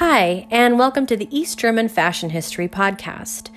Hi, 0.00 0.46
and 0.50 0.78
welcome 0.78 1.04
to 1.08 1.14
the 1.14 1.28
East 1.30 1.58
German 1.58 1.90
Fashion 1.90 2.30
History 2.30 2.68
Podcast. 2.68 3.50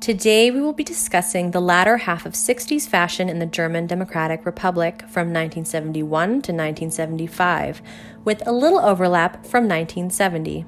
Today 0.00 0.50
we 0.50 0.60
will 0.60 0.72
be 0.72 0.82
discussing 0.82 1.52
the 1.52 1.60
latter 1.60 1.98
half 1.98 2.26
of 2.26 2.32
60s 2.32 2.88
fashion 2.88 3.28
in 3.28 3.38
the 3.38 3.46
German 3.46 3.86
Democratic 3.86 4.44
Republic 4.44 5.02
from 5.02 5.32
1971 5.32 6.28
to 6.28 6.34
1975, 6.34 7.80
with 8.24 8.44
a 8.44 8.50
little 8.50 8.80
overlap 8.80 9.46
from 9.46 9.68
1970. 9.68 10.66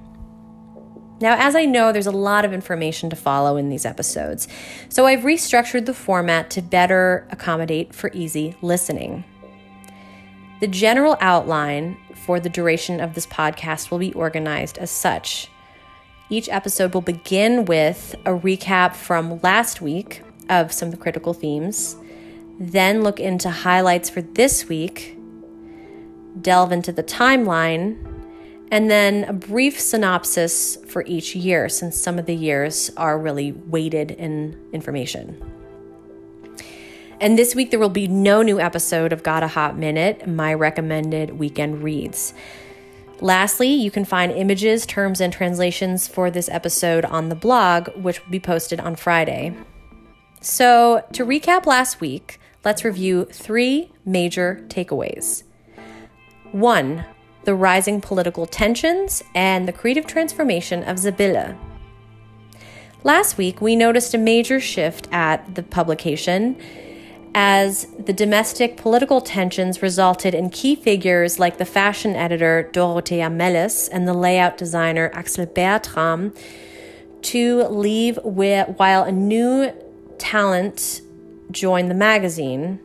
Now, 1.20 1.34
as 1.40 1.56
I 1.56 1.64
know, 1.64 1.90
there's 1.90 2.06
a 2.06 2.12
lot 2.12 2.44
of 2.44 2.52
information 2.52 3.10
to 3.10 3.16
follow 3.16 3.56
in 3.56 3.68
these 3.68 3.84
episodes, 3.84 4.46
so 4.88 5.06
I've 5.06 5.22
restructured 5.22 5.86
the 5.86 5.92
format 5.92 6.50
to 6.50 6.62
better 6.62 7.26
accommodate 7.32 7.96
for 7.96 8.12
easy 8.14 8.54
listening. 8.62 9.24
The 10.60 10.68
general 10.68 11.16
outline 11.20 11.96
for 12.14 12.38
the 12.38 12.50
duration 12.50 13.00
of 13.00 13.14
this 13.14 13.26
podcast 13.26 13.90
will 13.90 13.98
be 13.98 14.12
organized 14.12 14.76
as 14.76 14.90
such. 14.90 15.48
Each 16.28 16.50
episode 16.50 16.92
will 16.92 17.00
begin 17.00 17.64
with 17.64 18.14
a 18.26 18.30
recap 18.30 18.94
from 18.94 19.40
last 19.40 19.80
week 19.80 20.22
of 20.50 20.70
some 20.70 20.88
of 20.88 20.92
the 20.92 21.00
critical 21.00 21.32
themes, 21.32 21.96
then 22.58 23.02
look 23.02 23.18
into 23.18 23.48
highlights 23.48 24.10
for 24.10 24.20
this 24.20 24.68
week, 24.68 25.16
delve 26.42 26.72
into 26.72 26.92
the 26.92 27.02
timeline, 27.02 27.96
and 28.70 28.90
then 28.90 29.24
a 29.24 29.32
brief 29.32 29.80
synopsis 29.80 30.76
for 30.86 31.04
each 31.06 31.34
year, 31.34 31.70
since 31.70 31.96
some 31.96 32.18
of 32.18 32.26
the 32.26 32.34
years 32.34 32.90
are 32.98 33.18
really 33.18 33.52
weighted 33.52 34.10
in 34.10 34.60
information. 34.72 35.42
And 37.20 37.38
this 37.38 37.54
week, 37.54 37.70
there 37.70 37.78
will 37.78 37.90
be 37.90 38.08
no 38.08 38.40
new 38.40 38.58
episode 38.58 39.12
of 39.12 39.22
Got 39.22 39.42
a 39.42 39.48
Hot 39.48 39.76
Minute, 39.76 40.26
my 40.26 40.54
recommended 40.54 41.38
weekend 41.38 41.82
reads. 41.82 42.32
Lastly, 43.20 43.68
you 43.68 43.90
can 43.90 44.06
find 44.06 44.32
images, 44.32 44.86
terms, 44.86 45.20
and 45.20 45.30
translations 45.30 46.08
for 46.08 46.30
this 46.30 46.48
episode 46.48 47.04
on 47.04 47.28
the 47.28 47.34
blog, 47.34 47.88
which 47.94 48.24
will 48.24 48.30
be 48.30 48.40
posted 48.40 48.80
on 48.80 48.96
Friday. 48.96 49.54
So, 50.40 51.04
to 51.12 51.26
recap 51.26 51.66
last 51.66 52.00
week, 52.00 52.40
let's 52.64 52.86
review 52.86 53.26
three 53.26 53.92
major 54.06 54.64
takeaways. 54.68 55.42
One, 56.52 57.04
the 57.44 57.54
rising 57.54 58.00
political 58.00 58.46
tensions 58.46 59.22
and 59.34 59.68
the 59.68 59.74
creative 59.74 60.06
transformation 60.06 60.82
of 60.84 60.98
Sibylle. 60.98 61.54
Last 63.04 63.36
week, 63.36 63.60
we 63.60 63.76
noticed 63.76 64.14
a 64.14 64.18
major 64.18 64.58
shift 64.58 65.06
at 65.12 65.54
the 65.54 65.62
publication 65.62 66.56
as 67.34 67.86
the 67.98 68.12
domestic 68.12 68.76
political 68.76 69.20
tensions 69.20 69.82
resulted 69.82 70.34
in 70.34 70.50
key 70.50 70.74
figures 70.74 71.38
like 71.38 71.58
the 71.58 71.64
fashion 71.64 72.16
editor 72.16 72.68
Dorothea 72.72 73.30
Melis 73.30 73.88
and 73.88 74.08
the 74.08 74.14
layout 74.14 74.56
designer 74.56 75.10
Axel 75.14 75.46
Bertram 75.46 76.32
to 77.22 77.64
leave 77.64 78.18
while 78.22 79.02
a 79.02 79.12
new 79.12 79.72
talent 80.18 81.02
joined 81.50 81.90
the 81.90 81.94
magazine, 81.94 82.80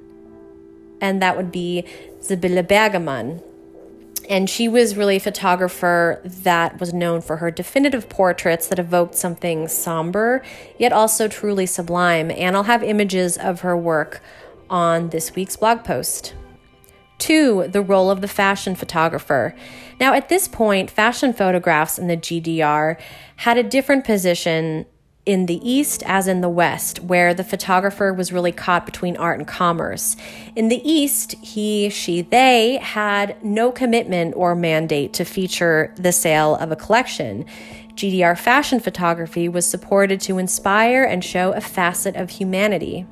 and 0.99 1.21
that 1.21 1.37
would 1.37 1.51
be 1.51 1.85
Sibylle 2.21 2.63
Bergemann. 2.63 3.41
And 4.29 4.49
she 4.49 4.67
was 4.67 4.95
really 4.95 5.17
a 5.17 5.19
photographer 5.19 6.21
that 6.23 6.79
was 6.79 6.93
known 6.93 7.21
for 7.21 7.37
her 7.37 7.51
definitive 7.51 8.09
portraits 8.09 8.67
that 8.67 8.79
evoked 8.79 9.15
something 9.15 9.67
somber, 9.67 10.43
yet 10.77 10.91
also 10.91 11.27
truly 11.27 11.65
sublime. 11.65 12.31
And 12.31 12.55
I'll 12.55 12.63
have 12.63 12.83
images 12.83 13.37
of 13.37 13.61
her 13.61 13.77
work 13.77 14.21
on 14.69 15.09
this 15.09 15.35
week's 15.35 15.55
blog 15.55 15.83
post. 15.83 16.33
Two, 17.17 17.67
the 17.69 17.81
role 17.81 18.09
of 18.09 18.21
the 18.21 18.27
fashion 18.27 18.75
photographer. 18.75 19.55
Now, 19.99 20.13
at 20.13 20.27
this 20.27 20.47
point, 20.47 20.91
fashion 20.91 21.31
photographs 21.31 21.97
in 21.97 22.07
the 22.07 22.17
GDR 22.17 22.99
had 23.37 23.57
a 23.57 23.63
different 23.63 24.03
position 24.03 24.85
in 25.25 25.47
the 25.47 25.67
East 25.67 26.03
as 26.05 26.27
in 26.27 26.41
the 26.41 26.49
West, 26.49 26.99
where 26.99 27.33
the 27.33 27.43
photographer 27.43 28.13
was 28.13 28.31
really 28.31 28.51
caught 28.51 28.85
between 28.85 29.17
art 29.17 29.39
and 29.39 29.47
commerce. 29.47 30.15
In 30.55 30.69
the 30.69 30.87
East, 30.87 31.33
he, 31.41 31.89
she, 31.89 32.21
they 32.21 32.77
had 32.77 33.43
no 33.43 33.71
commitment 33.71 34.35
or 34.35 34.55
mandate 34.55 35.13
to 35.13 35.25
feature 35.25 35.93
the 35.95 36.11
sale 36.11 36.55
of 36.55 36.71
a 36.71 36.75
collection. 36.75 37.45
GDR 37.95 38.37
fashion 38.37 38.79
photography 38.79 39.49
was 39.49 39.65
supported 39.65 40.21
to 40.21 40.37
inspire 40.37 41.03
and 41.03 41.23
show 41.23 41.53
a 41.53 41.61
facet 41.61 42.15
of 42.15 42.29
humanity. 42.29 43.05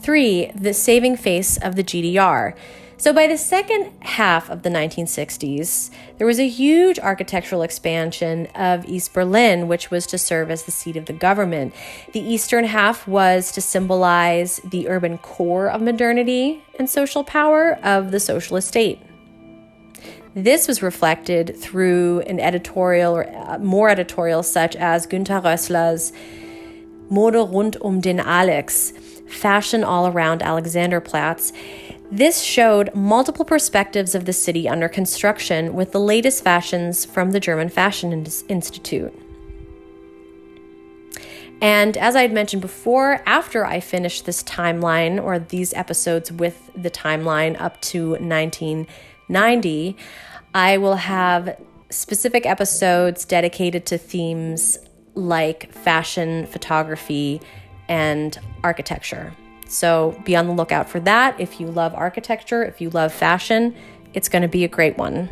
Three, 0.00 0.50
the 0.54 0.72
saving 0.72 1.16
face 1.16 1.58
of 1.58 1.76
the 1.76 1.84
GDR. 1.84 2.54
So, 3.00 3.12
by 3.12 3.28
the 3.28 3.38
second 3.38 3.92
half 4.00 4.50
of 4.50 4.64
the 4.64 4.70
1960s, 4.70 5.90
there 6.18 6.26
was 6.26 6.40
a 6.40 6.48
huge 6.48 6.98
architectural 6.98 7.62
expansion 7.62 8.46
of 8.56 8.84
East 8.86 9.14
Berlin, 9.14 9.68
which 9.68 9.88
was 9.88 10.04
to 10.08 10.18
serve 10.18 10.50
as 10.50 10.64
the 10.64 10.72
seat 10.72 10.96
of 10.96 11.06
the 11.06 11.12
government. 11.12 11.76
The 12.12 12.18
eastern 12.18 12.64
half 12.64 13.06
was 13.06 13.52
to 13.52 13.60
symbolize 13.60 14.60
the 14.64 14.88
urban 14.88 15.18
core 15.18 15.70
of 15.70 15.80
modernity 15.80 16.64
and 16.76 16.90
social 16.90 17.22
power 17.22 17.78
of 17.84 18.10
the 18.10 18.18
socialist 18.18 18.66
state. 18.66 19.00
This 20.34 20.66
was 20.66 20.82
reflected 20.82 21.56
through 21.56 22.22
an 22.22 22.40
editorial 22.40 23.14
or 23.14 23.28
uh, 23.32 23.58
more 23.58 23.90
editorials 23.90 24.50
such 24.50 24.74
as 24.74 25.06
Günter 25.06 25.40
Rössler's 25.40 26.12
Mode 27.10 27.36
rund 27.36 27.76
um 27.80 28.00
den 28.00 28.20
Alex, 28.20 28.92
Fashion 29.28 29.84
All 29.84 30.08
Around 30.08 30.42
Alexanderplatz 30.42 31.52
this 32.10 32.42
showed 32.42 32.94
multiple 32.94 33.44
perspectives 33.44 34.14
of 34.14 34.24
the 34.24 34.32
city 34.32 34.68
under 34.68 34.88
construction 34.88 35.74
with 35.74 35.92
the 35.92 36.00
latest 36.00 36.42
fashions 36.42 37.04
from 37.04 37.32
the 37.32 37.40
German 37.40 37.68
Fashion 37.68 38.26
Institute. 38.48 39.14
And 41.60 41.96
as 41.96 42.14
I 42.14 42.22
had 42.22 42.32
mentioned 42.32 42.62
before, 42.62 43.20
after 43.26 43.66
I 43.66 43.80
finished 43.80 44.26
this 44.26 44.42
timeline 44.44 45.22
or 45.22 45.38
these 45.38 45.74
episodes 45.74 46.30
with 46.30 46.70
the 46.74 46.90
timeline 46.90 47.60
up 47.60 47.80
to 47.82 48.10
1990, 48.10 49.96
I 50.54 50.78
will 50.78 50.96
have 50.96 51.60
specific 51.90 52.46
episodes 52.46 53.24
dedicated 53.24 53.86
to 53.86 53.98
themes 53.98 54.78
like 55.14 55.72
fashion, 55.72 56.46
photography, 56.46 57.40
and 57.88 58.38
architecture. 58.62 59.34
So 59.68 60.20
be 60.24 60.34
on 60.34 60.46
the 60.46 60.54
lookout 60.54 60.88
for 60.88 60.98
that. 61.00 61.38
If 61.38 61.60
you 61.60 61.68
love 61.68 61.94
architecture, 61.94 62.64
if 62.64 62.80
you 62.80 62.90
love 62.90 63.12
fashion, 63.12 63.76
it's 64.14 64.28
going 64.28 64.42
to 64.42 64.48
be 64.48 64.64
a 64.64 64.68
great 64.68 64.98
one. 64.98 65.28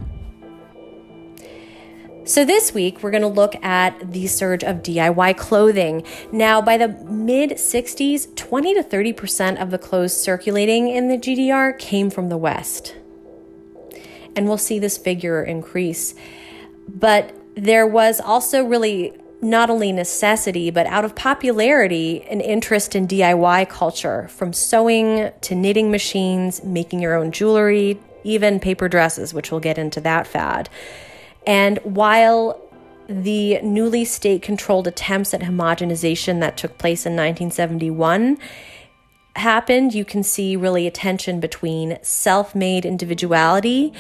So, 2.26 2.44
this 2.44 2.75
week, 2.75 3.04
we're 3.04 3.12
going 3.12 3.22
to 3.22 3.28
look 3.28 3.54
at 3.64 4.10
the 4.12 4.26
surge 4.26 4.64
of 4.64 4.82
DIY 4.82 5.36
clothing. 5.36 6.02
Now, 6.32 6.60
by 6.60 6.76
the 6.76 6.88
mid 6.88 7.50
60s, 7.50 8.34
20 8.34 8.75
to 8.75 8.82
30% 8.82 9.62
of 9.62 9.70
the 9.70 9.78
clothes 9.78 10.20
circulating 10.20 10.88
in 10.88 11.06
the 11.06 11.19
GDR 11.19 11.78
came 11.78 12.10
from 12.10 12.28
the 12.28 12.36
West. 12.36 12.96
And 14.34 14.48
we'll 14.48 14.58
see 14.58 14.80
this 14.80 14.98
figure 14.98 15.44
increase. 15.44 16.16
But 16.88 17.32
there 17.54 17.86
was 17.86 18.20
also 18.20 18.64
really 18.64 19.14
not 19.42 19.70
only 19.70 19.92
necessity, 19.92 20.70
but 20.70 20.86
out 20.86 21.04
of 21.04 21.14
popularity, 21.14 22.22
an 22.30 22.41
interest 22.41 22.94
in 22.94 23.06
DIY 23.06 23.69
culture 23.69 24.28
from 24.28 24.52
sewing 24.52 25.30
to 25.42 25.54
knitting 25.54 25.91
machines, 25.91 26.64
making 26.64 27.00
your 27.00 27.14
own 27.14 27.32
jewelry, 27.32 27.98
even 28.25 28.58
paper 28.58 28.88
dresses, 28.88 29.34
which 29.34 29.50
we'll 29.50 29.60
get 29.60 29.78
into 29.78 30.00
that 30.00 30.26
fad. 30.26 30.69
And 31.46 31.78
while 31.78 32.60
the 33.08 33.60
newly 33.62 34.04
state 34.04 34.42
controlled 34.42 34.88
attempts 34.88 35.32
at 35.32 35.42
homogenization 35.42 36.41
that 36.41 36.56
took 36.56 36.76
place 36.78 37.06
in 37.06 37.12
1971 37.12 38.38
happened, 39.36 39.94
you 39.94 40.04
can 40.04 40.22
see 40.22 40.56
really 40.56 40.86
a 40.86 40.91
tension 40.91 41.38
between 41.38 41.98
self 42.02 42.54
made 42.54 42.84
individuality 42.84 43.93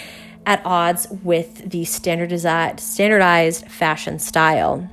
at 0.44 0.64
odds 0.64 1.06
with 1.22 1.70
the 1.70 1.84
standardized, 1.84 2.80
standardized 2.80 3.68
fashion 3.68 4.18
style. 4.18 4.90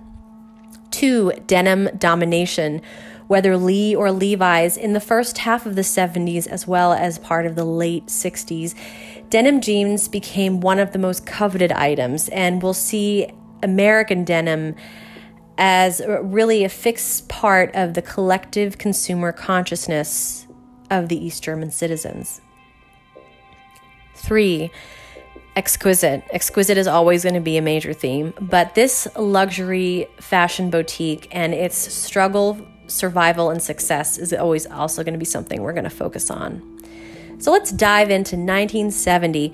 Two, 0.93 1.31
denim 1.47 1.89
domination, 1.97 2.79
whether 3.25 3.57
Lee 3.57 3.95
or 3.95 4.11
Levi's, 4.11 4.77
in 4.77 4.93
the 4.93 4.99
first 4.99 5.39
half 5.39 5.65
of 5.65 5.75
the 5.75 5.81
70s 5.81 6.45
as 6.45 6.67
well 6.67 6.93
as 6.93 7.17
part 7.17 7.47
of 7.47 7.55
the 7.55 7.65
late 7.65 8.05
60s. 8.05 8.75
Denim 9.31 9.59
jeans 9.59 10.07
became 10.07 10.61
one 10.61 10.77
of 10.77 10.91
the 10.91 10.99
most 10.99 11.25
coveted 11.25 11.71
items, 11.71 12.29
and 12.29 12.61
we'll 12.61 12.75
see 12.75 13.27
American 13.63 14.23
denim 14.23 14.75
as 15.57 15.99
really 16.21 16.63
a 16.63 16.69
fixed 16.69 17.27
part 17.27 17.73
of 17.73 17.95
the 17.95 18.01
collective 18.03 18.77
consumer 18.77 19.31
consciousness 19.31 20.45
of 20.91 21.09
the 21.09 21.17
East 21.17 21.43
German 21.43 21.71
citizens. 21.71 22.39
Three, 24.13 24.69
exquisite. 25.55 26.23
Exquisite 26.31 26.77
is 26.77 26.87
always 26.87 27.23
going 27.23 27.35
to 27.35 27.41
be 27.41 27.57
a 27.57 27.61
major 27.61 27.93
theme, 27.93 28.33
but 28.39 28.75
this 28.75 29.07
luxury 29.17 30.07
fashion 30.19 30.69
boutique 30.69 31.27
and 31.31 31.53
its 31.53 31.77
struggle, 31.77 32.59
survival, 32.87 33.49
and 33.49 33.61
success 33.61 34.17
is 34.17 34.33
always 34.33 34.65
also 34.65 35.03
going 35.03 35.13
to 35.13 35.19
be 35.19 35.25
something 35.25 35.61
we're 35.61 35.73
going 35.73 35.83
to 35.83 35.89
focus 35.89 36.31
on. 36.31 36.61
So 37.39 37.51
let's 37.51 37.71
dive 37.71 38.09
into 38.09 38.35
1970. 38.35 39.53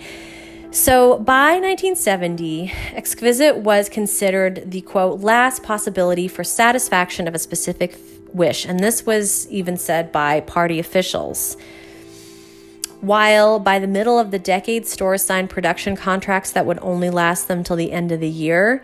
So 0.71 1.17
by 1.17 1.53
1970, 1.53 2.71
exquisite 2.93 3.57
was 3.57 3.89
considered 3.89 4.69
the 4.69 4.81
quote 4.81 5.21
last 5.21 5.63
possibility 5.63 6.27
for 6.27 6.43
satisfaction 6.43 7.27
of 7.27 7.33
a 7.33 7.39
specific 7.39 7.97
wish, 8.31 8.65
and 8.65 8.79
this 8.79 9.05
was 9.05 9.47
even 9.49 9.77
said 9.77 10.11
by 10.11 10.41
party 10.41 10.77
officials. 10.77 11.57
While 13.01 13.59
by 13.59 13.79
the 13.79 13.87
middle 13.87 14.19
of 14.19 14.31
the 14.31 14.39
decade, 14.39 14.85
stores 14.85 15.23
signed 15.23 15.49
production 15.49 15.95
contracts 15.95 16.51
that 16.51 16.65
would 16.65 16.79
only 16.81 17.09
last 17.09 17.47
them 17.47 17.63
till 17.63 17.75
the 17.75 17.91
end 17.91 18.11
of 18.11 18.19
the 18.19 18.29
year, 18.29 18.83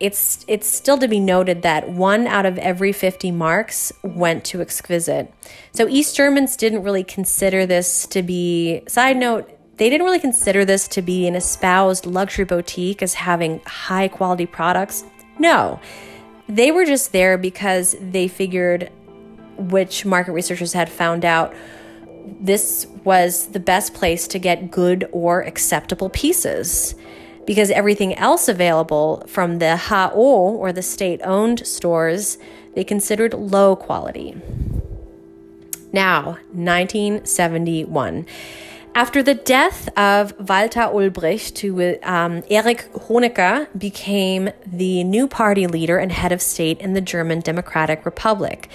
it's 0.00 0.44
it's 0.48 0.66
still 0.66 0.98
to 0.98 1.08
be 1.08 1.20
noted 1.20 1.62
that 1.62 1.88
one 1.88 2.26
out 2.26 2.46
of 2.46 2.58
every 2.58 2.92
50 2.92 3.30
marks 3.30 3.92
went 4.02 4.44
to 4.46 4.60
exquisite. 4.60 5.32
So 5.72 5.88
East 5.88 6.16
Germans 6.16 6.56
didn't 6.56 6.82
really 6.82 7.04
consider 7.04 7.64
this 7.66 8.06
to 8.08 8.22
be 8.22 8.82
side 8.88 9.16
note 9.16 9.50
they 9.76 9.90
didn't 9.90 10.04
really 10.04 10.20
consider 10.20 10.64
this 10.64 10.86
to 10.88 11.02
be 11.02 11.26
an 11.26 11.34
espoused 11.34 12.06
luxury 12.06 12.44
boutique 12.44 13.02
as 13.02 13.14
having 13.14 13.60
high 13.66 14.08
quality 14.08 14.46
products. 14.46 15.04
No. 15.38 15.80
They 16.48 16.70
were 16.70 16.84
just 16.84 17.12
there 17.12 17.36
because 17.38 17.96
they 18.00 18.28
figured 18.28 18.90
which 19.56 20.04
market 20.04 20.32
researchers 20.32 20.72
had 20.72 20.88
found 20.88 21.24
out 21.24 21.54
this 22.24 22.86
was 23.04 23.48
the 23.48 23.60
best 23.60 23.94
place 23.94 24.26
to 24.28 24.38
get 24.38 24.70
good 24.70 25.08
or 25.12 25.42
acceptable 25.42 26.10
pieces 26.10 26.94
because 27.46 27.70
everything 27.70 28.14
else 28.14 28.48
available 28.48 29.22
from 29.26 29.58
the 29.58 29.76
HO 29.76 30.10
or 30.12 30.72
the 30.72 30.82
state 30.82 31.20
owned 31.24 31.66
stores 31.66 32.38
they 32.74 32.84
considered 32.84 33.34
low 33.34 33.76
quality. 33.76 34.36
Now, 35.92 36.38
1971. 36.52 38.26
After 38.96 39.22
the 39.22 39.34
death 39.34 39.88
of 39.96 40.32
Walter 40.38 40.80
Ulbricht, 40.80 41.58
who, 41.58 41.96
um, 42.02 42.42
Erich 42.50 42.92
Honecker 42.92 43.66
became 43.78 44.50
the 44.66 45.04
new 45.04 45.26
party 45.26 45.66
leader 45.66 45.98
and 45.98 46.12
head 46.12 46.32
of 46.32 46.40
state 46.40 46.80
in 46.80 46.94
the 46.94 47.00
German 47.00 47.40
Democratic 47.40 48.04
Republic. 48.04 48.68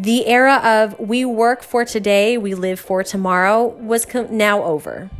The 0.00 0.26
era 0.26 0.60
of 0.62 0.98
we 1.00 1.24
work 1.24 1.64
for 1.64 1.84
today, 1.84 2.38
we 2.38 2.54
live 2.54 2.78
for 2.78 3.02
tomorrow 3.02 3.66
was 3.66 4.06
now 4.30 4.62
over 4.62 5.10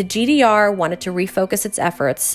the 0.00 0.04
GDR 0.04 0.74
wanted 0.74 1.02
to 1.02 1.12
refocus 1.12 1.66
its 1.66 1.78
efforts 1.78 2.34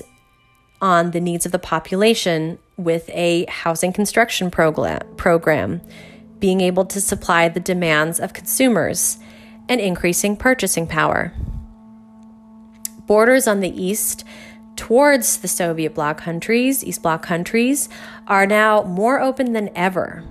on 0.81 1.09
the 1.11 1.19
needs 1.19 1.47
of 1.47 1.51
the 1.51 1.57
population 1.57 2.59
with 2.77 3.09
a 3.09 3.45
housing 3.49 3.91
construction 3.91 4.51
program, 4.51 5.81
being 6.37 6.61
able 6.61 6.85
to 6.85 7.01
supply 7.01 7.49
the 7.49 7.59
demands 7.59 8.19
of 8.19 8.33
consumers, 8.33 9.17
and 9.67 9.81
increasing 9.81 10.37
purchasing 10.37 10.85
power. 10.85 11.33
Borders 13.07 13.47
on 13.47 13.61
the 13.61 13.81
east 13.81 14.23
towards 14.75 15.37
the 15.37 15.47
Soviet 15.47 15.95
bloc 15.95 16.19
countries, 16.19 16.83
East 16.83 17.01
Bloc 17.01 17.23
countries, 17.23 17.89
are 18.27 18.45
now 18.45 18.83
more 18.83 19.19
open 19.19 19.53
than 19.53 19.71
ever. 19.75 20.23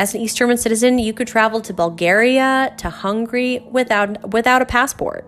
As 0.00 0.14
an 0.14 0.22
East 0.22 0.38
German 0.38 0.56
citizen, 0.56 0.98
you 0.98 1.12
could 1.12 1.28
travel 1.28 1.60
to 1.60 1.74
Bulgaria, 1.74 2.72
to 2.78 2.88
Hungary 2.88 3.62
without, 3.70 4.30
without 4.30 4.62
a 4.62 4.64
passport. 4.64 5.26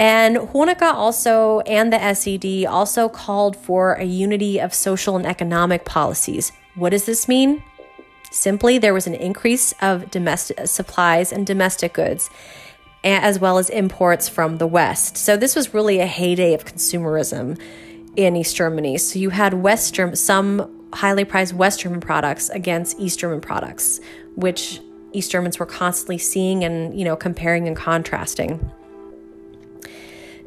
And 0.00 0.36
Honecker 0.36 0.92
also 0.92 1.60
and 1.60 1.92
the 1.92 2.12
SED 2.12 2.66
also 2.66 3.08
called 3.08 3.54
for 3.56 3.92
a 3.92 4.02
unity 4.02 4.58
of 4.58 4.74
social 4.74 5.16
and 5.16 5.24
economic 5.24 5.84
policies. 5.84 6.50
What 6.74 6.90
does 6.90 7.06
this 7.06 7.28
mean? 7.28 7.62
Simply, 8.32 8.78
there 8.78 8.92
was 8.92 9.06
an 9.06 9.14
increase 9.14 9.72
of 9.80 10.10
domestic 10.10 10.66
supplies 10.66 11.32
and 11.32 11.46
domestic 11.46 11.92
goods, 11.92 12.28
as 13.04 13.38
well 13.38 13.58
as 13.58 13.70
imports 13.70 14.28
from 14.28 14.58
the 14.58 14.66
West. 14.66 15.16
So 15.16 15.36
this 15.36 15.54
was 15.54 15.72
really 15.72 16.00
a 16.00 16.06
heyday 16.06 16.52
of 16.52 16.64
consumerism 16.64 17.60
in 18.16 18.34
East 18.34 18.56
Germany. 18.56 18.98
So 18.98 19.20
you 19.20 19.30
had 19.30 19.54
West 19.54 19.94
German, 19.94 20.16
some 20.16 20.85
highly 20.92 21.24
prized 21.24 21.54
West 21.54 21.80
German 21.80 22.00
products 22.00 22.48
against 22.50 22.98
East 22.98 23.18
German 23.18 23.40
products, 23.40 24.00
which 24.34 24.80
East 25.12 25.30
Germans 25.30 25.58
were 25.58 25.66
constantly 25.66 26.18
seeing 26.18 26.64
and 26.64 26.98
you 26.98 27.04
know 27.04 27.16
comparing 27.16 27.66
and 27.66 27.76
contrasting. 27.76 28.70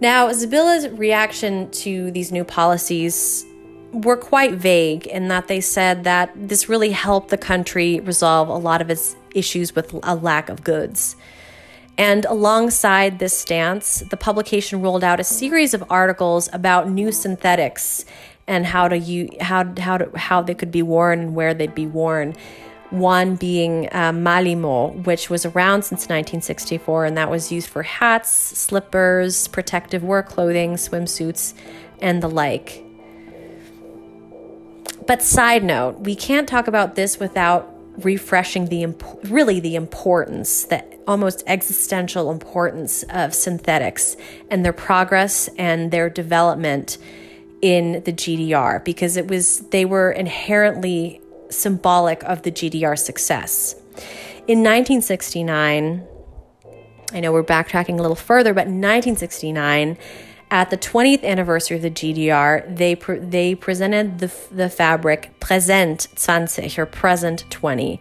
Now, 0.02 0.32
Sibylle's 0.32 0.88
reaction 0.90 1.70
to 1.72 2.10
these 2.12 2.32
new 2.32 2.46
policies 2.46 3.46
were 3.92 4.16
quite 4.16 4.54
vague 4.54 5.08
in 5.08 5.28
that 5.28 5.48
they 5.48 5.60
said 5.60 6.04
that 6.06 6.32
this 6.36 6.70
really 6.70 6.92
helped 6.92 7.30
the 7.30 7.38
country 7.38 8.00
resolve 8.00 8.48
a 8.48 8.56
lot 8.56 8.82
of 8.82 8.90
its 8.90 9.16
issues 9.36 9.76
with 9.76 9.94
a 10.04 10.16
lack 10.16 10.50
of 10.50 10.64
goods. 10.64 11.16
And 11.98 12.24
alongside 12.26 13.20
this 13.20 13.38
stance, 13.38 14.04
the 14.10 14.16
publication 14.16 14.82
rolled 14.82 15.04
out 15.04 15.20
a 15.20 15.24
series 15.26 15.74
of 15.74 15.84
articles 15.90 16.48
about 16.54 16.90
new 16.90 17.12
synthetics 17.12 18.06
and 18.50 18.66
how 18.66 18.90
to 18.90 18.98
use, 18.98 19.30
how 19.40 19.74
how 19.80 19.98
to, 20.00 20.18
how 20.18 20.42
they 20.42 20.56
could 20.56 20.72
be 20.72 20.82
worn 20.82 21.20
and 21.20 21.36
where 21.36 21.54
they'd 21.54 21.76
be 21.76 21.88
worn 21.88 22.36
one 22.90 23.36
being 23.36 23.88
uh, 23.92 24.12
Malimo, 24.12 25.06
which 25.06 25.30
was 25.30 25.46
around 25.46 25.84
since 25.84 26.02
1964, 26.02 27.06
and 27.06 27.18
that 27.18 27.30
was 27.30 27.52
used 27.52 27.70
for 27.70 27.84
hats, 27.84 28.32
slippers, 28.32 29.48
protective 29.50 30.04
work 30.04 30.28
clothing, 30.28 30.74
swimsuits, 30.74 31.54
and 32.02 32.24
the 32.24 32.28
like. 32.28 32.84
But 35.06 35.22
side 35.22 35.64
note, 35.64 36.00
we 36.00 36.16
can't 36.16 36.50
talk 36.50 36.68
about 36.68 36.96
this 36.96 37.20
without 37.20 37.72
refreshing 37.98 38.70
the 38.70 38.82
imp- 38.82 39.04
really 39.26 39.60
the 39.60 39.76
importance, 39.76 40.66
the 40.66 40.84
almost 41.08 41.44
existential 41.46 42.32
importance 42.32 43.04
of 43.10 43.36
synthetics 43.36 44.16
and 44.50 44.66
their 44.66 44.74
progress 44.74 45.48
and 45.58 45.92
their 45.92 46.10
development 46.10 46.98
in 47.62 48.04
the 48.04 48.14
GDR 48.14 48.84
because 48.84 49.18
it 49.18 49.28
was 49.28 49.60
they 49.70 49.86
were 49.86 50.12
inherently 50.12 51.22
symbolic 51.50 52.24
of 52.24 52.44
the 52.44 52.52
GDR 52.52 52.98
success. 52.98 53.76
In 54.48 54.60
1969, 54.60 56.08
I 57.12 57.20
know 57.20 57.32
we're 57.32 57.44
backtracking 57.44 58.00
a 58.00 58.02
little 58.02 58.16
further, 58.16 58.54
but 58.54 58.68
in 58.68 58.82
1969, 58.82 59.98
at 60.52 60.70
the 60.70 60.78
20th 60.78 61.24
anniversary 61.24 61.78
of 61.78 61.84
the 61.84 61.92
GDR, 61.92 62.76
they 62.76 62.96
pre- 62.96 63.20
they 63.20 63.56
presented 63.56 64.20
the, 64.20 64.32
the 64.52 64.70
fabric 64.70 65.40
Present 65.40 66.08
20 66.16 66.80
or 66.80 66.86
Present 66.86 67.46
20. 67.50 68.00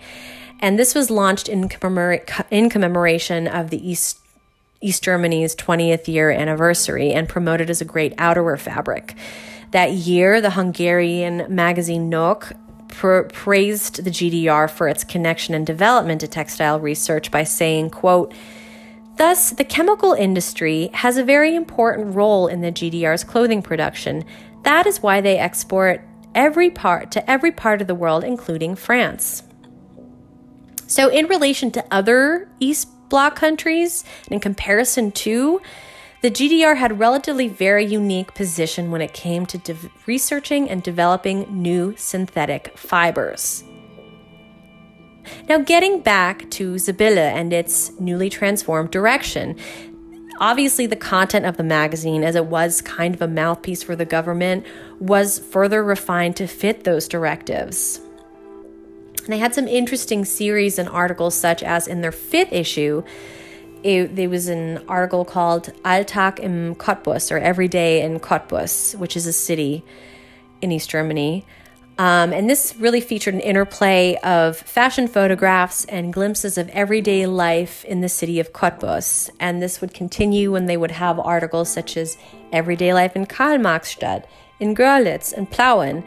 And 0.60 0.78
this 0.78 0.94
was 0.94 1.10
launched 1.10 1.48
in, 1.48 1.68
commemora- 1.68 2.46
in 2.50 2.70
commemoration 2.70 3.46
of 3.46 3.70
the 3.70 3.88
East 3.88 4.18
East 4.80 5.02
Germany's 5.02 5.56
20th 5.56 6.06
year 6.08 6.30
anniversary 6.30 7.12
and 7.12 7.28
promoted 7.28 7.68
as 7.70 7.80
a 7.80 7.84
great 7.84 8.16
outerwear 8.16 8.58
fabric. 8.58 9.14
That 9.72 9.92
year, 9.92 10.40
the 10.40 10.50
Hungarian 10.50 11.46
magazine 11.48 12.10
Nők 12.10 12.56
praised 12.88 14.04
the 14.04 14.10
GDR 14.10 14.70
for 14.70 14.88
its 14.88 15.04
connection 15.04 15.54
and 15.54 15.66
development 15.66 16.20
to 16.22 16.28
textile 16.28 16.80
research 16.80 17.30
by 17.30 17.44
saying, 17.44 17.90
quote, 17.90 18.32
Thus, 19.16 19.50
the 19.50 19.64
chemical 19.64 20.12
industry 20.12 20.90
has 20.94 21.16
a 21.16 21.24
very 21.24 21.56
important 21.56 22.14
role 22.14 22.46
in 22.46 22.60
the 22.60 22.70
GDR's 22.70 23.24
clothing 23.24 23.62
production. 23.62 24.24
That 24.62 24.86
is 24.86 25.02
why 25.02 25.20
they 25.20 25.38
export 25.38 26.02
every 26.34 26.70
part 26.70 27.10
to 27.10 27.30
every 27.30 27.50
part 27.50 27.80
of 27.80 27.88
the 27.88 27.96
world, 27.96 28.22
including 28.22 28.76
France. 28.76 29.42
So, 30.86 31.08
in 31.08 31.26
relation 31.26 31.70
to 31.72 31.84
other 31.90 32.48
East 32.60 32.88
Bloc 33.08 33.36
countries, 33.36 34.04
in 34.30 34.40
comparison 34.40 35.12
to 35.12 35.60
the 36.20 36.30
GDR 36.32 36.76
had 36.76 36.98
relatively 36.98 37.46
very 37.46 37.84
unique 37.84 38.34
position 38.34 38.90
when 38.90 39.00
it 39.00 39.12
came 39.12 39.46
to 39.46 39.58
de- 39.58 39.76
researching 40.06 40.68
and 40.68 40.82
developing 40.82 41.46
new 41.62 41.94
synthetic 41.96 42.76
fibers. 42.76 43.62
Now, 45.48 45.58
getting 45.58 46.00
back 46.00 46.50
to 46.52 46.78
Sibylle 46.78 47.18
and 47.18 47.52
its 47.52 47.92
newly 48.00 48.30
transformed 48.30 48.90
direction, 48.90 49.56
obviously 50.40 50.86
the 50.86 50.96
content 50.96 51.46
of 51.46 51.56
the 51.56 51.62
magazine, 51.62 52.24
as 52.24 52.34
it 52.34 52.46
was 52.46 52.80
kind 52.80 53.14
of 53.14 53.22
a 53.22 53.28
mouthpiece 53.28 53.84
for 53.84 53.94
the 53.94 54.04
government, 54.04 54.66
was 54.98 55.38
further 55.38 55.84
refined 55.84 56.34
to 56.36 56.48
fit 56.48 56.82
those 56.82 57.06
directives. 57.06 58.00
They 59.26 59.38
had 59.38 59.54
some 59.54 59.68
interesting 59.68 60.24
series 60.24 60.78
and 60.78 60.88
articles, 60.88 61.34
such 61.34 61.62
as 61.62 61.86
in 61.86 62.00
their 62.00 62.12
fifth 62.12 62.52
issue, 62.52 63.02
it, 63.82 64.16
there 64.16 64.28
was 64.28 64.48
an 64.48 64.84
article 64.88 65.24
called 65.24 65.72
Alltag 65.84 66.40
im 66.40 66.74
Cottbus, 66.74 67.30
or 67.30 67.38
Every 67.38 67.68
Day 67.68 68.02
in 68.02 68.18
Cottbus, 68.20 68.96
which 68.96 69.16
is 69.16 69.26
a 69.26 69.32
city 69.32 69.84
in 70.60 70.72
East 70.72 70.90
Germany. 70.90 71.46
Um, 71.98 72.32
and 72.32 72.48
this 72.48 72.76
really 72.78 73.00
featured 73.00 73.34
an 73.34 73.40
interplay 73.40 74.16
of 74.22 74.56
fashion 74.56 75.08
photographs 75.08 75.84
and 75.86 76.12
glimpses 76.12 76.56
of 76.56 76.68
everyday 76.68 77.26
life 77.26 77.84
in 77.84 78.02
the 78.02 78.08
city 78.08 78.38
of 78.38 78.52
Cottbus. 78.52 79.30
And 79.40 79.60
this 79.60 79.80
would 79.80 79.94
continue 79.94 80.52
when 80.52 80.66
they 80.66 80.76
would 80.76 80.92
have 80.92 81.18
articles 81.18 81.72
such 81.72 81.96
as 81.96 82.16
Everyday 82.52 82.94
Life 82.94 83.16
in 83.16 83.26
Karl-Marx-Stadt, 83.26 84.28
in 84.60 84.74
Görlitz, 84.76 85.32
and 85.32 85.50
Plauen. 85.50 86.04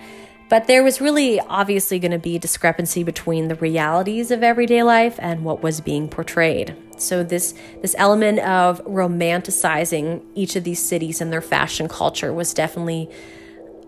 But 0.52 0.68
there 0.68 0.84
was 0.84 1.00
really 1.00 1.40
obviously 1.40 1.98
going 1.98 2.12
to 2.12 2.20
be 2.20 2.38
discrepancy 2.38 3.04
between 3.04 3.48
the 3.48 3.56
realities 3.56 4.32
of 4.32 4.44
everyday 4.44 4.84
life 4.84 5.18
and 5.20 5.46
what 5.46 5.64
was 5.64 5.80
being 5.80 6.10
portrayed. 6.10 6.76
So 6.98 7.24
this 7.24 7.54
this 7.82 7.96
element 7.98 8.40
of 8.40 8.84
romanticizing 8.84 10.22
each 10.36 10.58
of 10.58 10.66
these 10.66 10.80
cities 10.80 11.22
and 11.22 11.32
their 11.32 11.42
fashion 11.42 11.88
culture 11.88 12.34
was 12.34 12.54
definitely 12.54 13.10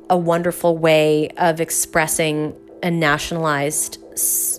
a 0.09 0.15
wonderful 0.15 0.77
way 0.77 1.31
of 1.31 1.59
expressing 1.59 2.55
a 2.81 2.89
nationalized 2.89 3.97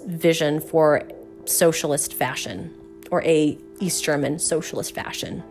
vision 0.06 0.61
for 0.61 1.08
socialist 1.46 2.12
fashion 2.12 2.75
or 3.11 3.23
a 3.23 3.56
East 3.80 4.04
German 4.04 4.38
socialist 4.38 4.94
fashion. 4.94 5.42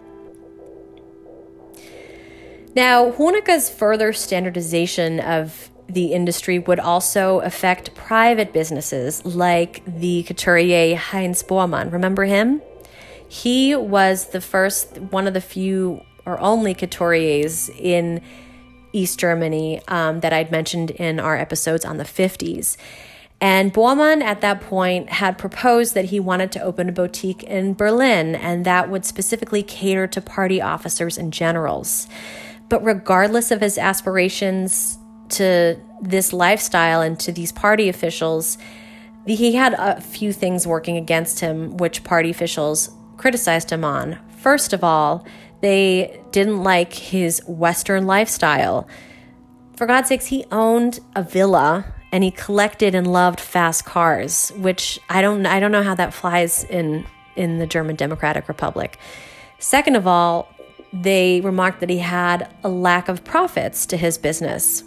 Now, 2.76 3.12
Honecker's 3.12 3.72
further 3.72 4.14
standardization 4.14 5.20
of 5.20 5.72
the 5.94 6.14
industry 6.14 6.60
would 6.60 6.80
also 6.80 7.40
affect 7.42 7.94
private 7.96 8.52
businesses 8.54 9.24
like 9.26 9.84
the 9.86 10.24
couturier 10.24 10.96
Heinz 10.96 11.44
Bormann. 11.44 11.92
Remember 11.92 12.26
him? 12.26 12.62
He 13.28 13.76
was 13.76 14.28
the 14.28 14.42
first, 14.42 14.98
one 14.98 15.28
of 15.28 15.34
the 15.34 15.42
few 15.42 16.02
or 16.26 16.40
only 16.40 16.74
couturiers 16.74 17.70
in 17.78 18.22
East 18.92 19.20
Germany 19.20 19.82
um, 19.88 20.20
that 20.22 20.34
I'd 20.34 20.52
mentioned 20.52 20.92
in 20.92 21.20
our 21.20 21.36
episodes 21.36 21.84
on 21.84 21.98
the 21.98 22.04
50s. 22.04 22.78
And 23.42 23.74
Bormann 23.74 24.22
at 24.22 24.42
that 24.42 24.62
point 24.62 25.10
had 25.10 25.38
proposed 25.38 25.96
that 25.96 26.06
he 26.06 26.20
wanted 26.20 26.52
to 26.54 26.62
open 26.62 26.88
a 26.88 26.92
boutique 26.94 27.44
in 27.44 27.74
Berlin, 27.74 28.36
and 28.36 28.64
that 28.66 28.90
would 28.90 29.04
specifically 29.04 29.64
cater 29.64 30.08
to 30.08 30.22
party 30.22 30.62
officers 30.62 31.18
and 31.18 31.34
generals. 31.34 32.08
But 32.70 32.84
regardless 32.86 33.52
of 33.52 33.60
his 33.60 33.78
aspirations 33.78 34.98
to 35.34 35.80
this 36.02 36.34
lifestyle 36.34 37.02
and 37.02 37.20
to 37.20 37.32
these 37.32 37.52
party 37.52 37.90
officials, 37.90 38.58
he 39.26 39.54
had 39.54 39.74
a 39.74 40.02
few 40.02 40.34
things 40.34 40.68
working 40.68 40.98
against 40.98 41.40
him, 41.40 41.78
which 41.78 42.04
party 42.04 42.30
officials 42.30 42.90
criticized 43.18 43.72
him 43.72 43.84
on. 43.86 44.20
First 44.38 44.74
of 44.74 44.84
all, 44.84 45.26
they 45.62 46.20
didn't 46.32 46.62
like 46.62 46.94
his 46.94 47.42
Western 47.48 48.06
lifestyle. 48.06 48.88
For 49.78 49.88
God's 49.88 50.10
sakes, 50.10 50.26
he 50.28 50.46
owned 50.52 51.00
a 51.16 51.24
villa 51.24 51.94
and 52.12 52.24
he 52.24 52.32
collected 52.32 52.94
and 52.94 53.12
loved 53.12 53.40
fast 53.40 53.86
cars, 53.86 54.52
which 54.58 55.00
I 55.10 55.22
don't 55.22 55.46
I 55.46 55.60
don't 55.60 55.72
know 55.72 55.82
how 55.82 55.96
that 55.96 56.14
flies 56.14 56.64
in 56.66 57.06
in 57.36 57.60
the 57.60 57.66
German 57.66 57.96
Democratic 57.96 58.48
Republic. 58.48 59.00
Second 59.58 59.96
of 59.96 60.06
all, 60.06 60.50
they 60.92 61.42
remarked 61.42 61.80
that 61.80 61.90
he 61.90 62.00
had 62.00 62.54
a 62.64 62.70
lack 62.70 63.08
of 63.08 63.24
profits 63.24 63.86
to 63.88 63.98
his 63.98 64.18
business. 64.18 64.84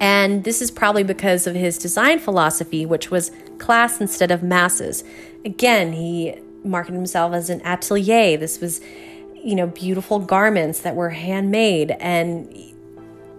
And 0.00 0.44
this 0.44 0.60
is 0.60 0.70
probably 0.70 1.04
because 1.04 1.46
of 1.46 1.54
his 1.54 1.78
design 1.78 2.18
philosophy, 2.18 2.84
which 2.84 3.10
was 3.10 3.30
class 3.58 4.00
instead 4.00 4.30
of 4.30 4.42
masses. 4.42 5.04
Again, 5.44 5.92
he 5.92 6.38
marketed 6.64 6.96
himself 6.96 7.32
as 7.32 7.48
an 7.48 7.62
atelier. 7.64 8.36
This 8.36 8.60
was, 8.60 8.80
you 9.34 9.54
know, 9.54 9.68
beautiful 9.68 10.18
garments 10.18 10.80
that 10.80 10.94
were 10.96 11.10
handmade, 11.10 11.92
and 11.92 12.52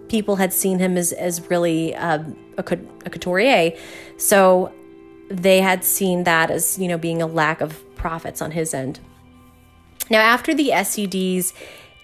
people 0.08 0.36
had 0.36 0.52
seen 0.52 0.78
him 0.78 0.96
as, 0.96 1.12
as 1.12 1.48
really 1.50 1.94
uh, 1.94 2.24
a, 2.56 2.78
a 3.04 3.10
couturier. 3.10 3.72
So 4.16 4.72
they 5.30 5.60
had 5.60 5.84
seen 5.84 6.24
that 6.24 6.50
as, 6.50 6.78
you 6.78 6.88
know, 6.88 6.98
being 6.98 7.22
a 7.22 7.26
lack 7.26 7.60
of 7.60 7.84
profits 7.94 8.40
on 8.40 8.52
his 8.52 8.74
end. 8.74 9.00
Now, 10.10 10.20
after 10.20 10.54
the 10.54 10.70
SED's 10.70 11.52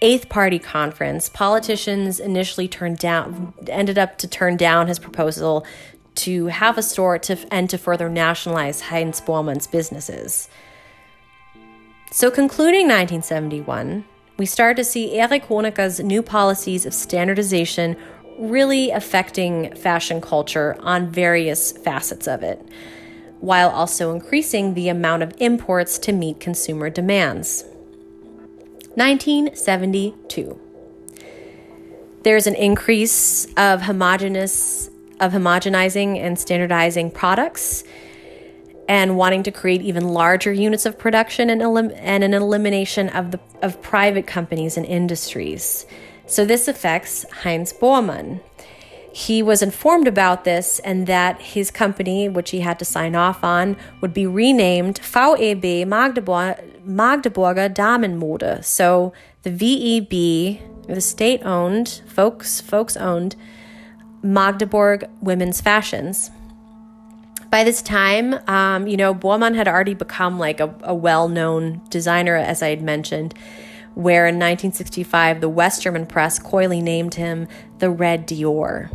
eighth 0.01 0.29
party 0.29 0.59
conference, 0.59 1.29
politicians 1.29 2.19
initially 2.19 2.67
turned 2.67 2.97
down, 2.97 3.53
ended 3.67 3.97
up 3.97 4.17
to 4.19 4.27
turn 4.27 4.57
down 4.57 4.87
his 4.87 4.99
proposal 4.99 5.65
to 6.15 6.47
have 6.47 6.77
a 6.77 6.83
store 6.83 7.17
to, 7.19 7.37
and 7.51 7.69
to 7.69 7.77
further 7.77 8.09
nationalize 8.09 8.81
Heinz 8.81 9.21
Bormann's 9.21 9.67
businesses. 9.67 10.47
So, 12.11 12.31
concluding 12.31 12.87
1971, 12.87 14.05
we 14.37 14.45
start 14.45 14.77
to 14.77 14.83
see 14.83 15.17
Erich 15.17 15.45
Honecker's 15.45 15.99
new 15.99 16.21
policies 16.21 16.85
of 16.85 16.93
standardization 16.93 17.97
really 18.37 18.91
affecting 18.91 19.73
fashion 19.75 20.21
culture 20.21 20.75
on 20.79 21.09
various 21.09 21.71
facets 21.71 22.27
of 22.27 22.43
it, 22.43 22.61
while 23.39 23.69
also 23.69 24.13
increasing 24.13 24.73
the 24.73 24.89
amount 24.89 25.23
of 25.23 25.33
imports 25.39 25.97
to 25.99 26.11
meet 26.11 26.39
consumer 26.39 26.89
demands. 26.89 27.65
1972. 28.95 30.59
There's 32.23 32.47
an 32.47 32.55
increase 32.55 33.45
of 33.55 33.83
homogenous 33.83 34.89
of 35.19 35.31
homogenizing 35.31 36.17
and 36.17 36.37
standardizing 36.37 37.11
products 37.11 37.83
and 38.87 39.17
wanting 39.17 39.43
to 39.43 39.51
create 39.51 39.81
even 39.81 40.09
larger 40.09 40.51
units 40.51 40.85
of 40.85 40.97
production 40.97 41.49
and, 41.49 41.61
elim- 41.61 41.93
and 41.95 42.23
an 42.23 42.33
elimination 42.33 43.09
of 43.09 43.31
the 43.31 43.39
of 43.61 43.81
private 43.81 44.27
companies 44.27 44.77
and 44.77 44.85
industries. 44.85 45.85
So 46.27 46.45
this 46.45 46.67
affects 46.67 47.25
Heinz 47.31 47.73
Bormann. 47.73 48.41
He 49.15 49.41
was 49.41 49.61
informed 49.61 50.09
about 50.09 50.43
this 50.43 50.79
and 50.79 51.07
that 51.07 51.41
his 51.41 51.71
company, 51.71 52.27
which 52.27 52.49
he 52.49 52.59
had 52.59 52.77
to 52.79 52.83
sign 52.83 53.15
off 53.15 53.45
on, 53.45 53.77
would 54.01 54.13
be 54.13 54.27
renamed 54.27 54.99
VEB 54.99 55.87
Magdeburg, 55.87 56.57
Magdeburger 56.85 57.73
Damenmode. 57.73 58.65
So 58.65 59.13
the 59.43 59.51
VEB, 59.51 60.59
the 60.87 60.99
state 60.99 61.41
owned, 61.45 62.01
folks, 62.05 62.59
folks 62.59 62.97
owned, 62.97 63.37
Magdeburg 64.21 65.09
Women's 65.21 65.61
Fashions. 65.61 66.29
By 67.49 67.63
this 67.63 67.81
time, 67.81 68.33
um, 68.49 68.85
you 68.85 68.97
know, 68.97 69.15
Bormann 69.15 69.55
had 69.55 69.69
already 69.69 69.93
become 69.93 70.37
like 70.37 70.59
a, 70.59 70.75
a 70.83 70.93
well 70.93 71.29
known 71.29 71.79
designer, 71.89 72.35
as 72.35 72.61
I 72.61 72.67
had 72.67 72.81
mentioned 72.81 73.33
where 73.93 74.27
in 74.27 74.35
1965 74.35 75.39
the 75.39 75.47
West 75.47 75.81
German 75.81 76.05
press 76.05 76.37
coyly 76.37 76.81
named 76.81 77.15
him 77.15 77.47
the 77.79 77.89
Red 77.89 78.27
Dior. 78.27 78.89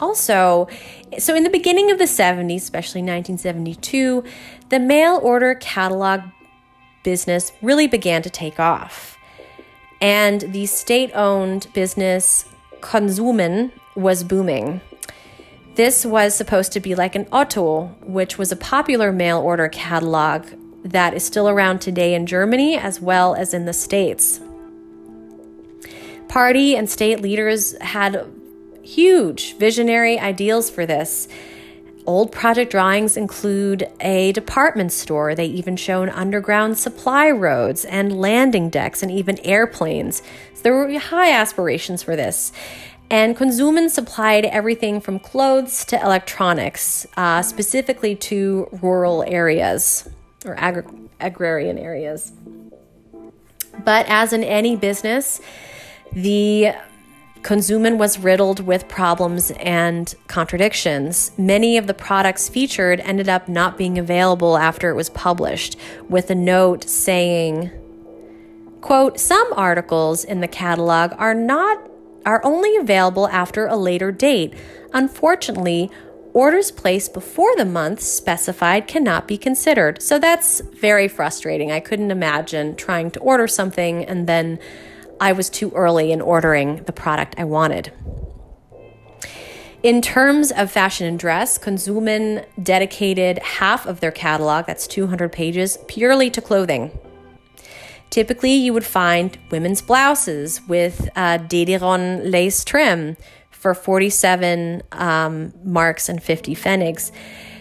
Also, 0.00 0.68
so 1.18 1.34
in 1.34 1.42
the 1.42 1.50
beginning 1.50 1.90
of 1.90 1.98
the 1.98 2.04
70s, 2.04 2.56
especially 2.56 3.00
1972, 3.00 4.24
the 4.68 4.78
mail 4.78 5.18
order 5.22 5.54
catalog 5.54 6.20
business 7.02 7.52
really 7.62 7.86
began 7.86 8.20
to 8.22 8.30
take 8.30 8.60
off. 8.60 9.16
And 10.00 10.40
the 10.52 10.66
state 10.66 11.12
owned 11.14 11.68
business 11.72 12.44
Konsument 12.80 13.72
was 13.94 14.22
booming. 14.22 14.80
This 15.76 16.04
was 16.04 16.34
supposed 16.34 16.72
to 16.72 16.80
be 16.80 16.94
like 16.94 17.14
an 17.14 17.26
Otto, 17.32 17.86
which 18.02 18.38
was 18.38 18.52
a 18.52 18.56
popular 18.56 19.12
mail 19.12 19.38
order 19.38 19.68
catalog 19.68 20.46
that 20.84 21.14
is 21.14 21.24
still 21.24 21.48
around 21.48 21.80
today 21.80 22.14
in 22.14 22.26
Germany 22.26 22.76
as 22.76 23.00
well 23.00 23.34
as 23.34 23.52
in 23.52 23.64
the 23.64 23.72
States. 23.72 24.40
Party 26.28 26.76
and 26.76 26.88
state 26.88 27.20
leaders 27.20 27.76
had 27.80 28.24
huge 28.86 29.56
visionary 29.56 30.18
ideals 30.18 30.70
for 30.70 30.86
this. 30.86 31.28
Old 32.06 32.30
project 32.30 32.70
drawings 32.70 33.16
include 33.16 33.90
a 34.00 34.30
department 34.32 34.92
store. 34.92 35.34
They 35.34 35.46
even 35.46 35.76
shown 35.76 36.08
underground 36.08 36.78
supply 36.78 37.30
roads 37.30 37.84
and 37.84 38.20
landing 38.20 38.70
decks 38.70 39.02
and 39.02 39.10
even 39.10 39.40
airplanes. 39.40 40.22
So 40.54 40.62
there 40.62 40.74
were 40.74 40.98
high 40.98 41.32
aspirations 41.32 42.04
for 42.04 42.14
this. 42.14 42.52
And 43.10 43.36
Konsument 43.36 43.90
supplied 43.90 44.44
everything 44.44 45.00
from 45.00 45.18
clothes 45.18 45.84
to 45.86 46.00
electronics, 46.00 47.06
uh, 47.16 47.42
specifically 47.42 48.14
to 48.16 48.68
rural 48.82 49.24
areas 49.26 50.08
or 50.44 50.54
agri- 50.58 50.84
agrarian 51.20 51.78
areas. 51.78 52.32
But 53.84 54.06
as 54.08 54.32
in 54.32 54.42
any 54.44 54.76
business, 54.76 55.40
the 56.12 56.72
Konsument 57.46 57.96
was 57.96 58.18
riddled 58.18 58.58
with 58.58 58.88
problems 58.88 59.52
and 59.52 60.12
contradictions. 60.26 61.30
Many 61.38 61.76
of 61.76 61.86
the 61.86 61.94
products 61.94 62.48
featured 62.48 62.98
ended 62.98 63.28
up 63.28 63.48
not 63.48 63.78
being 63.78 63.98
available 63.98 64.58
after 64.58 64.90
it 64.90 64.96
was 64.96 65.10
published, 65.10 65.78
with 66.08 66.28
a 66.28 66.34
note 66.34 66.82
saying, 66.88 67.70
quote, 68.80 69.20
some 69.20 69.46
articles 69.52 70.24
in 70.24 70.40
the 70.40 70.48
catalog 70.48 71.12
are 71.18 71.34
not 71.34 71.88
are 72.24 72.44
only 72.44 72.76
available 72.78 73.28
after 73.28 73.68
a 73.68 73.76
later 73.76 74.10
date. 74.10 74.52
Unfortunately, 74.92 75.88
orders 76.32 76.72
placed 76.72 77.14
before 77.14 77.54
the 77.54 77.64
month 77.64 78.00
specified 78.00 78.88
cannot 78.88 79.28
be 79.28 79.38
considered. 79.38 80.02
So 80.02 80.18
that's 80.18 80.62
very 80.80 81.06
frustrating. 81.06 81.70
I 81.70 81.78
couldn't 81.78 82.10
imagine 82.10 82.74
trying 82.74 83.12
to 83.12 83.20
order 83.20 83.46
something 83.46 84.04
and 84.04 84.28
then 84.28 84.58
I 85.20 85.32
was 85.32 85.50
too 85.50 85.70
early 85.74 86.12
in 86.12 86.20
ordering 86.20 86.82
the 86.84 86.92
product 86.92 87.34
I 87.38 87.44
wanted. 87.44 87.92
In 89.82 90.02
terms 90.02 90.50
of 90.50 90.70
fashion 90.70 91.06
and 91.06 91.18
dress, 91.18 91.58
Konsument 91.58 92.46
dedicated 92.62 93.38
half 93.38 93.86
of 93.86 94.00
their 94.00 94.10
catalog, 94.10 94.66
that's 94.66 94.86
200 94.86 95.30
pages, 95.30 95.78
purely 95.86 96.30
to 96.30 96.40
clothing. 96.40 96.98
Typically, 98.10 98.52
you 98.52 98.72
would 98.72 98.84
find 98.84 99.38
women's 99.50 99.82
blouses 99.82 100.60
with 100.68 101.08
uh, 101.14 101.38
Dederon 101.38 102.30
lace 102.30 102.64
trim, 102.64 103.16
for 103.66 103.74
47 103.74 104.82
um, 104.92 105.52
marks 105.64 106.08
and 106.08 106.22
50 106.22 106.54
pfennigs. 106.54 107.10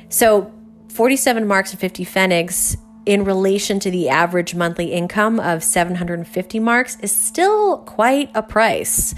So 0.09 0.53
47 0.89 1.47
marks 1.47 1.71
and 1.71 1.79
50 1.79 2.05
pfennigs 2.05 2.77
in 3.05 3.23
relation 3.23 3.79
to 3.79 3.91
the 3.91 4.09
average 4.09 4.55
monthly 4.55 4.91
income 4.91 5.39
of 5.39 5.63
750 5.63 6.59
marks 6.59 6.97
is 7.01 7.11
still 7.11 7.79
quite 7.79 8.31
a 8.33 8.41
price. 8.41 9.13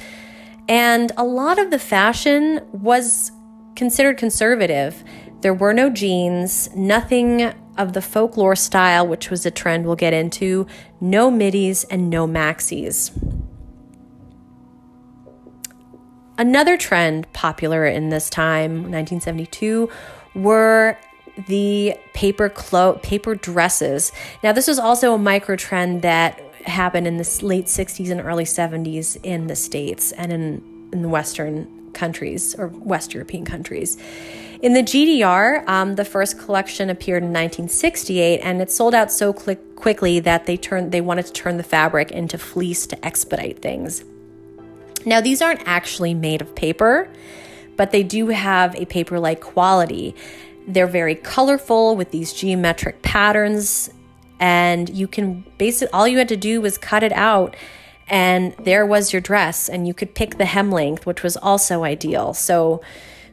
And 0.68 1.12
a 1.16 1.24
lot 1.24 1.60
of 1.60 1.72
the 1.72 1.80
fashion 1.80 2.62
was 2.72 3.32
considered 3.76 4.18
conservative. 4.18 5.04
There 5.42 5.54
were 5.54 5.74
no 5.74 5.90
jeans, 5.90 6.70
nothing 6.76 7.54
of 7.78 7.94
the 7.94 8.02
folklore 8.02 8.56
style, 8.56 9.08
which 9.08 9.30
was 9.30 9.46
a 9.46 9.52
trend 9.52 9.86
we'll 9.86 9.96
get 9.96 10.14
into, 10.14 10.68
no 11.00 11.32
middies, 11.32 11.84
and 11.86 12.10
no 12.10 12.28
maxis. 12.28 13.12
Another 16.40 16.76
trend 16.78 17.32
popular 17.34 17.86
in 17.86 18.10
this 18.10 18.30
time, 18.30 18.92
1972, 18.92 19.90
were 20.36 20.98
the 21.48 21.96
paper 22.14 22.50
clo- 22.50 23.00
paper 23.04 23.36
dresses. 23.36 24.12
Now, 24.44 24.52
this 24.52 24.68
was 24.68 24.80
also 24.80 25.14
a 25.14 25.18
micro 25.18 25.56
trend 25.56 26.02
that 26.02 26.40
happened 26.66 27.08
in 27.08 27.18
the 27.18 27.40
late 27.42 27.66
60s 27.66 28.10
and 28.10 28.22
early 28.22 28.44
70s 28.44 29.18
in 29.24 29.48
the 29.48 29.56
States 29.56 30.12
and 30.12 30.34
in, 30.34 30.90
in 30.92 31.02
the 31.02 31.10
Western 31.10 31.92
countries 31.94 32.56
or 32.56 32.68
West 32.68 33.14
European 33.14 33.46
countries. 33.46 33.98
In 34.62 34.74
the 34.74 34.82
GDR, 34.82 35.68
um, 35.68 35.96
the 35.96 36.06
first 36.06 36.40
collection 36.40 36.90
appeared 36.90 37.22
in 37.22 37.30
1968, 37.30 38.40
and 38.40 38.60
it 38.62 38.72
sold 38.72 38.96
out 38.96 39.12
so 39.12 39.32
cl- 39.32 39.58
quickly 39.76 40.20
that 40.22 40.48
they 40.48 40.58
turned 40.58 40.92
they 40.92 41.02
wanted 41.02 41.28
to 41.28 41.34
turn 41.34 41.58
the 41.58 41.64
fabric 41.64 42.12
into 42.12 42.38
fleece 42.38 42.88
to 42.88 43.06
expedite 43.06 43.62
things. 43.62 44.04
Now, 45.06 45.22
these 45.22 45.42
aren't 45.42 45.62
actually 45.68 46.16
made 46.16 46.42
of 46.42 46.56
paper, 46.56 47.08
but 47.76 47.92
they 47.92 48.02
do 48.02 48.28
have 48.28 48.76
a 48.76 48.86
paper-like 48.86 49.42
quality. 49.42 50.16
They're 50.68 50.88
very 50.88 51.16
colorful 51.16 51.96
with 51.96 52.12
these 52.12 52.34
geometric 52.34 53.02
patterns, 53.02 53.90
and 54.40 54.90
you 54.90 55.08
can 55.08 55.46
basically 55.58 55.92
all 55.94 56.08
you 56.08 56.18
had 56.18 56.30
to 56.30 56.38
do 56.38 56.62
was 56.62 56.78
cut 56.78 57.04
it 57.04 57.14
out, 57.14 57.56
and 58.08 58.54
there 58.60 58.86
was 58.86 59.14
your 59.14 59.22
dress, 59.22 59.70
and 59.70 59.88
you 59.88 59.94
could 59.94 60.14
pick 60.14 60.38
the 60.38 60.46
hem 60.46 60.72
length, 60.72 61.06
which 61.06 61.24
was 61.24 61.38
also 61.38 61.84
ideal. 61.84 62.34
So, 62.34 62.82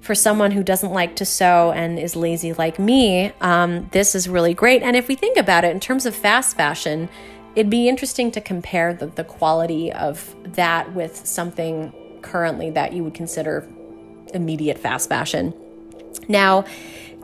for 0.01 0.15
someone 0.15 0.51
who 0.51 0.63
doesn't 0.63 0.93
like 0.93 1.17
to 1.17 1.25
sew 1.25 1.73
and 1.73 1.99
is 1.99 2.15
lazy 2.15 2.53
like 2.53 2.79
me, 2.79 3.33
um, 3.41 3.89
this 3.93 4.15
is 4.15 4.29
really 4.29 4.53
great. 4.53 4.83
And 4.83 4.97
if 4.97 5.09
we 5.09 5.15
think 5.15 5.39
about 5.39 5.65
it 5.65 5.71
in 5.71 5.81
terms 5.81 6.05
of 6.05 6.15
fast 6.15 6.57
fashion, 6.57 7.09
it'd 7.57 7.71
be 7.71 7.89
interesting 7.89 8.31
to 8.33 8.41
compare 8.41 8.93
the, 8.93 9.07
the 9.07 9.25
quality 9.25 9.91
of 9.91 10.35
that 10.57 10.93
with 10.93 11.27
something 11.27 11.93
currently 12.21 12.71
that 12.71 12.93
you 12.93 13.03
would 13.03 13.15
consider 13.15 13.67
immediate 14.35 14.79
fast 14.79 15.09
fashion. 15.09 15.55
Now, 16.29 16.65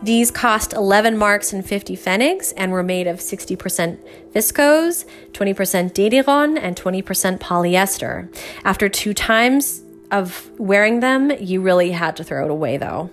these 0.03 0.31
cost 0.31 0.73
11 0.73 1.17
marks 1.17 1.53
and 1.53 1.65
50 1.65 1.97
pfennigs 1.97 2.53
and 2.57 2.73
were 2.73 2.83
made 2.83 3.07
of 3.07 3.19
60% 3.19 3.99
viscose, 4.33 5.05
20% 5.33 5.93
Dederon, 5.93 6.59
and 6.61 6.75
20% 6.77 7.39
polyester. 7.39 8.35
After 8.65 8.89
two 8.89 9.13
times 9.13 9.83
of 10.11 10.51
wearing 10.59 11.01
them, 11.01 11.31
you 11.39 11.61
really 11.61 11.91
had 11.91 12.17
to 12.17 12.25
throw 12.25 12.45
it 12.45 12.51
away 12.51 12.79
though. 12.79 13.11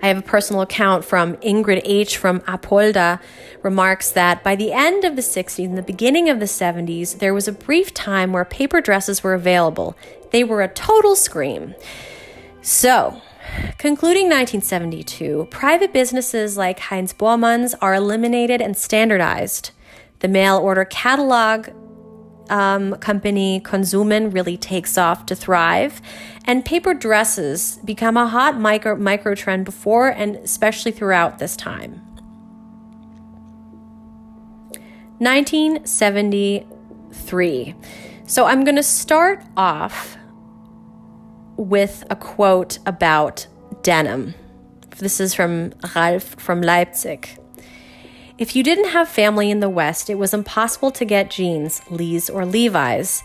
I 0.00 0.08
have 0.08 0.18
a 0.18 0.22
personal 0.22 0.62
account 0.62 1.04
from 1.04 1.36
Ingrid 1.38 1.80
H. 1.84 2.18
from 2.18 2.40
Apolda 2.40 3.20
remarks 3.62 4.12
that 4.12 4.44
by 4.44 4.54
the 4.54 4.72
end 4.72 5.04
of 5.04 5.16
the 5.16 5.22
60s 5.22 5.64
and 5.64 5.76
the 5.76 5.82
beginning 5.82 6.28
of 6.28 6.38
the 6.38 6.46
70s, 6.46 7.18
there 7.18 7.34
was 7.34 7.48
a 7.48 7.52
brief 7.52 7.92
time 7.94 8.32
where 8.32 8.44
paper 8.44 8.80
dresses 8.80 9.24
were 9.24 9.34
available. 9.34 9.96
They 10.30 10.44
were 10.44 10.62
a 10.62 10.68
total 10.68 11.16
scream. 11.16 11.74
So, 12.62 13.20
Concluding 13.78 14.24
1972, 14.24 15.48
private 15.50 15.92
businesses 15.92 16.56
like 16.56 16.80
Heinz 16.80 17.12
Bormann's 17.12 17.74
are 17.74 17.94
eliminated 17.94 18.60
and 18.60 18.76
standardized. 18.76 19.70
The 20.20 20.28
mail 20.28 20.58
order 20.58 20.84
catalog 20.84 21.68
um, 22.50 22.94
company 22.96 23.60
Konsument 23.60 24.32
really 24.32 24.56
takes 24.56 24.98
off 24.98 25.26
to 25.26 25.36
thrive, 25.36 26.00
and 26.44 26.64
paper 26.64 26.94
dresses 26.94 27.78
become 27.84 28.16
a 28.16 28.26
hot 28.26 28.58
micro, 28.58 28.96
micro 28.96 29.34
trend 29.34 29.64
before 29.64 30.08
and 30.08 30.36
especially 30.36 30.92
throughout 30.92 31.38
this 31.38 31.56
time. 31.56 32.04
1973. 35.18 37.74
So 38.26 38.44
I'm 38.44 38.64
going 38.64 38.76
to 38.76 38.82
start 38.82 39.42
off 39.56 40.17
with 41.58 42.04
a 42.08 42.16
quote 42.16 42.78
about 42.86 43.46
denim. 43.82 44.34
This 44.98 45.20
is 45.20 45.34
from 45.34 45.74
Ralph 45.94 46.40
from 46.40 46.62
Leipzig. 46.62 47.28
If 48.38 48.54
you 48.54 48.62
didn't 48.62 48.90
have 48.90 49.08
family 49.08 49.50
in 49.50 49.60
the 49.60 49.68
West, 49.68 50.08
it 50.08 50.14
was 50.14 50.32
impossible 50.32 50.92
to 50.92 51.04
get 51.04 51.30
jeans, 51.30 51.82
Lee's 51.90 52.30
or 52.30 52.46
Levi's. 52.46 53.22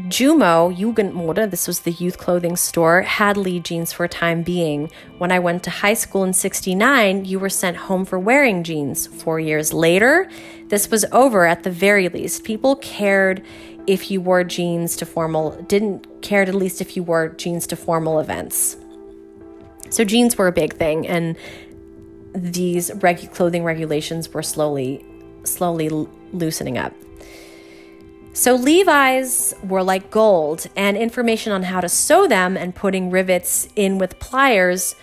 Jumo 0.00 0.76
Jugendmode, 0.76 1.50
this 1.50 1.68
was 1.68 1.80
the 1.80 1.92
youth 1.92 2.18
clothing 2.18 2.56
store, 2.56 3.02
had 3.02 3.36
Lee 3.36 3.60
jeans 3.60 3.92
for 3.92 4.04
a 4.04 4.08
time 4.08 4.42
being. 4.42 4.90
When 5.18 5.30
I 5.30 5.38
went 5.38 5.62
to 5.64 5.70
high 5.70 5.94
school 5.94 6.24
in 6.24 6.32
69, 6.32 7.24
you 7.24 7.38
were 7.38 7.48
sent 7.48 7.76
home 7.76 8.04
for 8.04 8.18
wearing 8.18 8.64
jeans. 8.64 9.06
Four 9.06 9.38
years 9.40 9.72
later, 9.72 10.28
this 10.68 10.90
was 10.90 11.04
over 11.12 11.46
at 11.46 11.62
the 11.62 11.70
very 11.70 12.08
least. 12.08 12.44
People 12.44 12.76
cared 12.76 13.42
if 13.86 14.10
you 14.10 14.20
wore 14.20 14.44
jeans 14.44 14.96
to 14.96 15.06
formal, 15.06 15.52
didn't 15.68 16.06
care 16.24 16.42
at 16.42 16.52
least 16.54 16.80
if 16.80 16.96
you 16.96 17.04
wore 17.04 17.28
jeans 17.28 17.68
to 17.68 17.76
formal 17.76 18.18
events. 18.18 18.76
So 19.90 20.04
jeans 20.04 20.36
were 20.36 20.48
a 20.48 20.52
big 20.52 20.74
thing, 20.74 21.06
and 21.06 21.36
these 22.34 22.90
regu- 22.90 23.32
clothing 23.32 23.62
regulations 23.62 24.28
were 24.34 24.42
slowly, 24.42 25.04
slowly 25.44 25.88
l- 25.88 26.08
loosening 26.32 26.76
up. 26.78 26.92
So 28.32 28.56
Levi's 28.56 29.54
were 29.62 29.84
like 29.84 30.10
gold, 30.10 30.66
and 30.74 30.96
information 30.96 31.52
on 31.52 31.62
how 31.62 31.80
to 31.80 31.88
sew 31.88 32.26
them 32.26 32.56
and 32.56 32.74
putting 32.74 33.10
rivets 33.10 33.68
in 33.76 33.98
with 33.98 34.18
pliers 34.18 34.96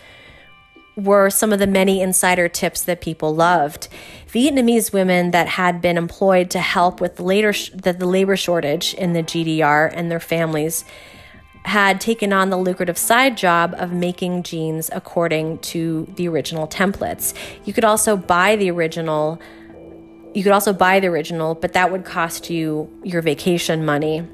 were 0.96 1.30
some 1.30 1.54
of 1.54 1.60
the 1.60 1.68
many 1.68 2.02
insider 2.02 2.50
tips 2.50 2.82
that 2.84 3.02
people 3.02 3.34
loved. 3.34 3.88
Vietnamese 4.28 4.92
women 4.92 5.32
that 5.32 5.48
had 5.48 5.82
been 5.82 5.98
employed 5.98 6.50
to 6.52 6.60
help 6.60 7.00
with 7.00 7.16
the, 7.16 7.24
later 7.24 7.54
sh- 7.54 7.70
the, 7.74 7.94
the 7.94 8.06
labor 8.06 8.36
shortage 8.36 8.94
in 8.94 9.14
the 9.14 9.24
GDR 9.24 9.92
and 9.94 10.12
their 10.12 10.20
families 10.20 10.84
had 11.64 12.02
taken 12.02 12.34
on 12.34 12.50
the 12.50 12.58
lucrative 12.58 12.98
side 12.98 13.38
job 13.38 13.76
of 13.78 13.92
making 13.92 14.44
jeans 14.44 14.90
according 14.94 15.60
to 15.60 16.12
the 16.16 16.28
original 16.28 16.68
templates. 16.68 17.34
You 17.66 17.74
could 17.74 17.86
also 17.86 18.18
buy 18.18 18.56
the 18.56 18.72
original 18.72 19.42
you 20.34 20.44
could 20.44 20.54
also 20.54 20.72
buy 20.72 21.02
the 21.02 21.08
original, 21.08 21.56
but 21.56 21.74
that 21.74 21.92
would 21.92 22.06
cost 22.06 22.50
you 22.50 22.90
your 23.04 23.22
vacation 23.22 23.84
money. 23.84 24.26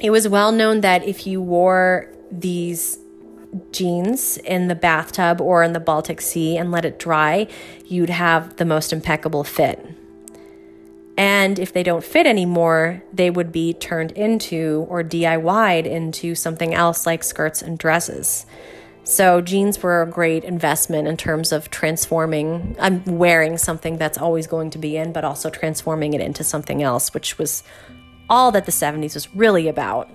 It 0.00 0.10
was 0.10 0.26
well 0.26 0.50
known 0.50 0.80
that 0.80 1.04
if 1.04 1.24
you 1.24 1.40
wore 1.40 2.12
these 2.32 2.98
jeans 3.72 4.36
in 4.38 4.68
the 4.68 4.74
bathtub 4.74 5.40
or 5.40 5.62
in 5.62 5.72
the 5.72 5.80
Baltic 5.80 6.20
Sea 6.20 6.56
and 6.56 6.70
let 6.70 6.84
it 6.84 6.98
dry, 6.98 7.46
you'd 7.86 8.10
have 8.10 8.56
the 8.56 8.64
most 8.64 8.92
impeccable 8.92 9.44
fit. 9.44 9.84
And 11.16 11.58
if 11.58 11.72
they 11.72 11.82
don't 11.82 12.02
fit 12.02 12.26
anymore, 12.26 13.02
they 13.12 13.30
would 13.30 13.52
be 13.52 13.72
turned 13.72 14.12
into 14.12 14.86
or 14.88 15.04
DIY'd 15.04 15.86
into 15.86 16.34
something 16.34 16.74
else 16.74 17.06
like 17.06 17.22
skirts 17.22 17.62
and 17.62 17.78
dresses. 17.78 18.46
So 19.04 19.42
jeans 19.42 19.82
were 19.82 20.02
a 20.02 20.06
great 20.06 20.44
investment 20.44 21.06
in 21.06 21.16
terms 21.16 21.52
of 21.52 21.70
transforming, 21.70 22.74
I'm 22.80 23.04
wearing 23.04 23.58
something 23.58 23.98
that's 23.98 24.16
always 24.16 24.46
going 24.46 24.70
to 24.70 24.78
be 24.78 24.96
in, 24.96 25.12
but 25.12 25.24
also 25.24 25.50
transforming 25.50 26.14
it 26.14 26.22
into 26.22 26.42
something 26.42 26.82
else, 26.82 27.12
which 27.12 27.38
was 27.38 27.62
all 28.30 28.50
that 28.52 28.64
the 28.64 28.72
70s 28.72 29.14
was 29.14 29.32
really 29.34 29.68
about. 29.68 30.10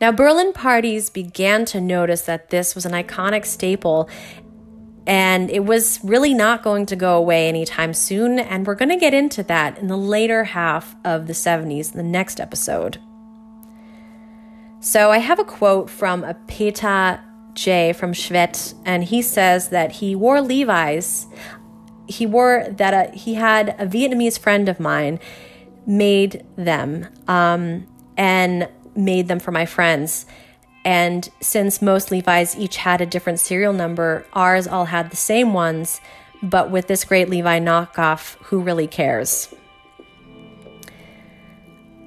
Now, 0.00 0.12
Berlin 0.12 0.52
parties 0.52 1.08
began 1.10 1.64
to 1.66 1.80
notice 1.80 2.22
that 2.22 2.50
this 2.50 2.74
was 2.74 2.84
an 2.84 2.92
iconic 2.92 3.46
staple 3.46 4.08
and 5.06 5.50
it 5.50 5.64
was 5.64 6.00
really 6.02 6.34
not 6.34 6.62
going 6.62 6.84
to 6.86 6.96
go 6.96 7.16
away 7.16 7.48
anytime 7.48 7.94
soon. 7.94 8.40
And 8.40 8.66
we're 8.66 8.74
going 8.74 8.88
to 8.88 8.96
get 8.96 9.14
into 9.14 9.42
that 9.44 9.78
in 9.78 9.86
the 9.86 9.96
later 9.96 10.44
half 10.44 10.96
of 11.04 11.28
the 11.28 11.32
70s, 11.32 11.92
the 11.92 12.02
next 12.02 12.40
episode. 12.40 12.98
So 14.80 15.10
I 15.10 15.18
have 15.18 15.38
a 15.38 15.44
quote 15.44 15.88
from 15.88 16.24
a 16.24 16.34
Peter 16.34 17.20
J 17.54 17.92
from 17.92 18.12
Schwedt, 18.12 18.74
and 18.84 19.02
he 19.02 19.22
says 19.22 19.70
that 19.70 19.92
he 19.92 20.14
wore 20.14 20.40
Levi's. 20.40 21.26
He 22.06 22.26
wore 22.26 22.66
that 22.70 22.94
a, 22.94 23.08
uh, 23.08 23.12
he 23.12 23.34
had 23.34 23.70
a 23.80 23.86
Vietnamese 23.86 24.38
friend 24.38 24.68
of 24.68 24.78
mine 24.78 25.18
made 25.86 26.44
them 26.56 27.08
um, 27.26 27.86
and 28.16 28.68
made 28.96 29.28
them 29.28 29.38
for 29.38 29.52
my 29.52 29.66
friends. 29.66 30.26
And 30.84 31.28
since 31.40 31.82
most 31.82 32.10
Levi's 32.10 32.56
each 32.56 32.76
had 32.76 33.00
a 33.00 33.06
different 33.06 33.40
serial 33.40 33.72
number, 33.72 34.24
ours 34.32 34.68
all 34.68 34.84
had 34.84 35.10
the 35.10 35.16
same 35.16 35.52
ones. 35.52 36.00
But 36.42 36.70
with 36.70 36.86
this 36.86 37.04
great 37.04 37.28
Levi 37.28 37.58
knockoff, 37.58 38.36
who 38.44 38.60
really 38.60 38.86
cares? 38.86 39.52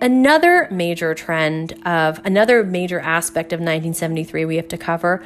Another 0.01 0.69
major 0.71 1.13
trend 1.13 1.73
of 1.85 2.21
another 2.23 2.63
major 2.63 3.01
aspect 3.01 3.51
of 3.51 3.57
1973 3.59 4.45
we 4.45 4.55
have 4.55 4.69
to 4.69 4.77
cover 4.77 5.21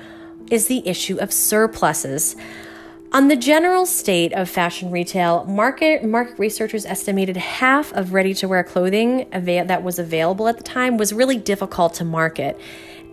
is 0.49 0.65
the 0.67 0.87
issue 0.87 1.17
of 1.17 1.31
surpluses. 1.31 2.35
On 3.13 3.27
the 3.27 3.35
general 3.35 3.85
state 3.85 4.33
of 4.33 4.49
fashion 4.49 4.89
retail, 4.89 5.45
market 5.45 6.03
market 6.03 6.39
researchers 6.39 6.83
estimated 6.83 7.37
half 7.37 7.93
of 7.93 8.11
ready-to-wear 8.11 8.63
clothing 8.63 9.29
that 9.29 9.83
was 9.83 9.99
available 9.99 10.47
at 10.47 10.57
the 10.57 10.63
time 10.63 10.97
was 10.97 11.13
really 11.13 11.37
difficult 11.37 11.93
to 11.95 12.05
market. 12.05 12.59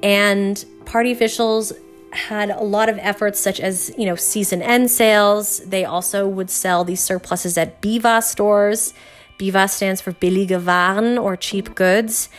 And 0.03 0.65
party 0.87 1.13
officials 1.13 1.75
had 2.13 2.49
a 2.49 2.63
lot 2.63 2.89
of 2.89 2.97
efforts 2.97 3.39
such 3.39 3.61
as, 3.61 3.93
you 3.99 4.07
know, 4.07 4.17
season 4.17 4.63
end 4.63 4.91
sales. 4.91 5.59
They 5.67 5.85
also 5.85 6.27
would 6.27 6.49
sell 6.49 6.83
these 6.83 7.03
surpluses 7.03 7.59
at 7.59 7.83
BIVA 7.83 8.23
stores. 8.23 8.95
BIVA 9.37 9.69
stands 9.69 10.01
for 10.01 10.13
billige 10.13 10.65
Waren 10.65 11.23
or 11.23 11.37
cheap 11.37 11.75
goods. 11.75 12.31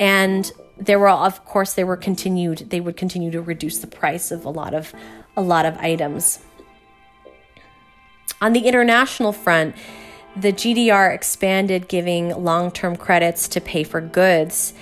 And 0.00 0.50
there 0.76 0.98
were 0.98 1.08
of 1.08 1.44
course 1.44 1.72
they 1.74 1.84
were 1.84 1.96
continued 1.96 2.68
they 2.68 2.80
would 2.80 2.96
continue 2.96 3.30
to 3.30 3.40
reduce 3.40 3.78
the 3.78 3.86
price 3.86 4.30
of 4.30 4.44
a 4.44 4.50
lot 4.50 4.74
of 4.74 4.92
a 5.36 5.40
lot 5.40 5.64
of 5.64 5.78
items. 5.78 6.40
On 8.40 8.52
the 8.52 8.60
international 8.60 9.32
front, 9.32 9.74
the 10.36 10.52
GDR 10.52 11.14
expanded 11.14 11.88
giving 11.88 12.28
long 12.30 12.70
term 12.70 12.96
credits 12.96 13.48
to 13.48 13.60
pay 13.60 13.84
for 13.84 14.00
goods 14.00 14.74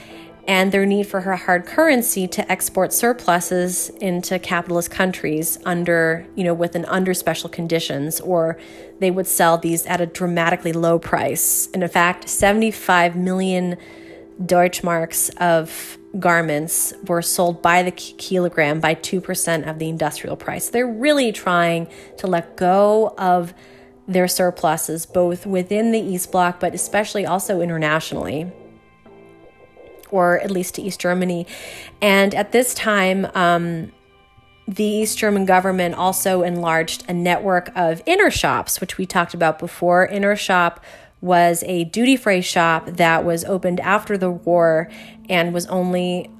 and 0.46 0.72
their 0.72 0.84
need 0.84 1.06
for 1.06 1.22
her 1.22 1.36
hard 1.36 1.64
currency 1.64 2.28
to 2.28 2.52
export 2.52 2.92
surpluses 2.92 3.88
into 4.00 4.38
capitalist 4.38 4.90
countries 4.90 5.58
under, 5.64 6.26
you 6.34 6.44
know, 6.44 6.52
with 6.52 6.74
an 6.74 6.84
under 6.86 7.14
special 7.14 7.48
conditions, 7.48 8.20
or 8.20 8.58
they 8.98 9.10
would 9.10 9.26
sell 9.26 9.56
these 9.56 9.86
at 9.86 10.00
a 10.00 10.06
dramatically 10.06 10.72
low 10.72 10.98
price. 10.98 11.68
And 11.72 11.82
in 11.82 11.88
fact, 11.88 12.28
75 12.28 13.16
million 13.16 13.76
Deutschmarks 14.42 15.34
of 15.36 15.96
garments 16.18 16.92
were 17.06 17.22
sold 17.22 17.62
by 17.62 17.82
the 17.82 17.90
kilogram 17.90 18.80
by 18.80 18.94
2% 18.94 19.68
of 19.68 19.78
the 19.78 19.88
industrial 19.88 20.36
price. 20.36 20.68
They're 20.68 20.86
really 20.86 21.32
trying 21.32 21.88
to 22.18 22.26
let 22.26 22.56
go 22.56 23.14
of 23.18 23.54
their 24.06 24.28
surpluses, 24.28 25.06
both 25.06 25.46
within 25.46 25.92
the 25.92 25.98
East 25.98 26.30
Bloc, 26.30 26.60
but 26.60 26.74
especially 26.74 27.26
also 27.26 27.60
internationally, 27.60 28.52
or 30.10 30.40
at 30.40 30.50
least 30.50 30.74
to 30.76 30.82
East 30.82 31.00
Germany. 31.00 31.46
And 32.00 32.34
at 32.34 32.52
this 32.52 32.74
time, 32.74 33.26
um, 33.34 33.92
the 34.66 34.84
East 34.84 35.18
German 35.18 35.44
government 35.44 35.94
also 35.94 36.42
enlarged 36.42 37.04
a 37.08 37.12
network 37.12 37.68
of 37.74 38.04
Intershops, 38.04 38.80
which 38.80 38.96
we 38.96 39.06
talked 39.06 39.34
about 39.34 39.58
before. 39.58 40.08
Intershop 40.08 40.78
was 41.24 41.64
a 41.66 41.84
duty 41.84 42.16
free 42.16 42.42
shop 42.42 42.84
that 42.86 43.24
was 43.24 43.46
opened 43.46 43.80
after 43.80 44.18
the 44.18 44.30
war 44.30 44.90
and 45.30 45.54
was 45.54 45.64
only 45.66 46.30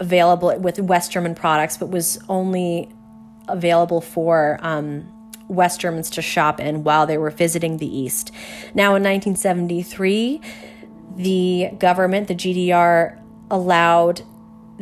available 0.00 0.58
with 0.58 0.80
West 0.80 1.12
German 1.12 1.36
products, 1.36 1.76
but 1.76 1.90
was 1.90 2.18
only 2.28 2.90
available 3.46 4.00
for 4.00 4.58
um, 4.62 5.08
West 5.46 5.80
Germans 5.80 6.10
to 6.10 6.22
shop 6.22 6.58
in 6.58 6.82
while 6.82 7.06
they 7.06 7.18
were 7.18 7.30
visiting 7.30 7.76
the 7.76 7.86
East. 7.86 8.32
Now, 8.74 8.96
in 8.96 9.04
1973, 9.04 10.40
the 11.14 11.70
government, 11.78 12.26
the 12.26 12.34
GDR, 12.34 13.16
allowed 13.48 14.22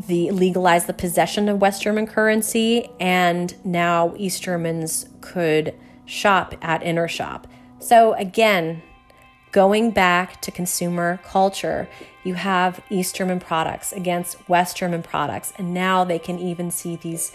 the 0.06 0.30
legalized 0.30 0.86
the 0.86 0.94
possession 0.94 1.50
of 1.50 1.60
West 1.60 1.82
German 1.82 2.06
currency, 2.06 2.88
and 2.98 3.54
now 3.62 4.14
East 4.16 4.42
Germans 4.42 5.06
could 5.20 5.74
shop 6.06 6.54
at 6.62 6.80
Intershop. 6.80 7.44
So 7.78 8.14
again, 8.14 8.82
Going 9.52 9.90
back 9.90 10.40
to 10.42 10.50
consumer 10.50 11.20
culture, 11.24 11.88
you 12.22 12.34
have 12.34 12.82
East 12.90 13.16
German 13.16 13.40
products 13.40 13.92
against 13.92 14.48
West 14.48 14.76
German 14.76 15.02
products, 15.02 15.54
and 15.56 15.72
now 15.72 16.04
they 16.04 16.18
can 16.18 16.38
even 16.38 16.70
see 16.70 16.96
these 16.96 17.32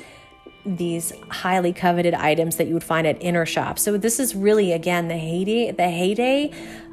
these 0.65 1.12
highly 1.28 1.73
coveted 1.73 2.13
items 2.13 2.56
that 2.56 2.67
you 2.67 2.73
would 2.73 2.86
find 2.86 3.06
at 3.06 3.19
Intershops. 3.19 3.80
So 3.80 3.97
this 3.97 4.19
is 4.19 4.36
really 4.36 4.71
again 4.71 5.08
the 5.08 5.17
heyday 5.17 5.71
the 5.71 5.89
heyday 5.89 6.52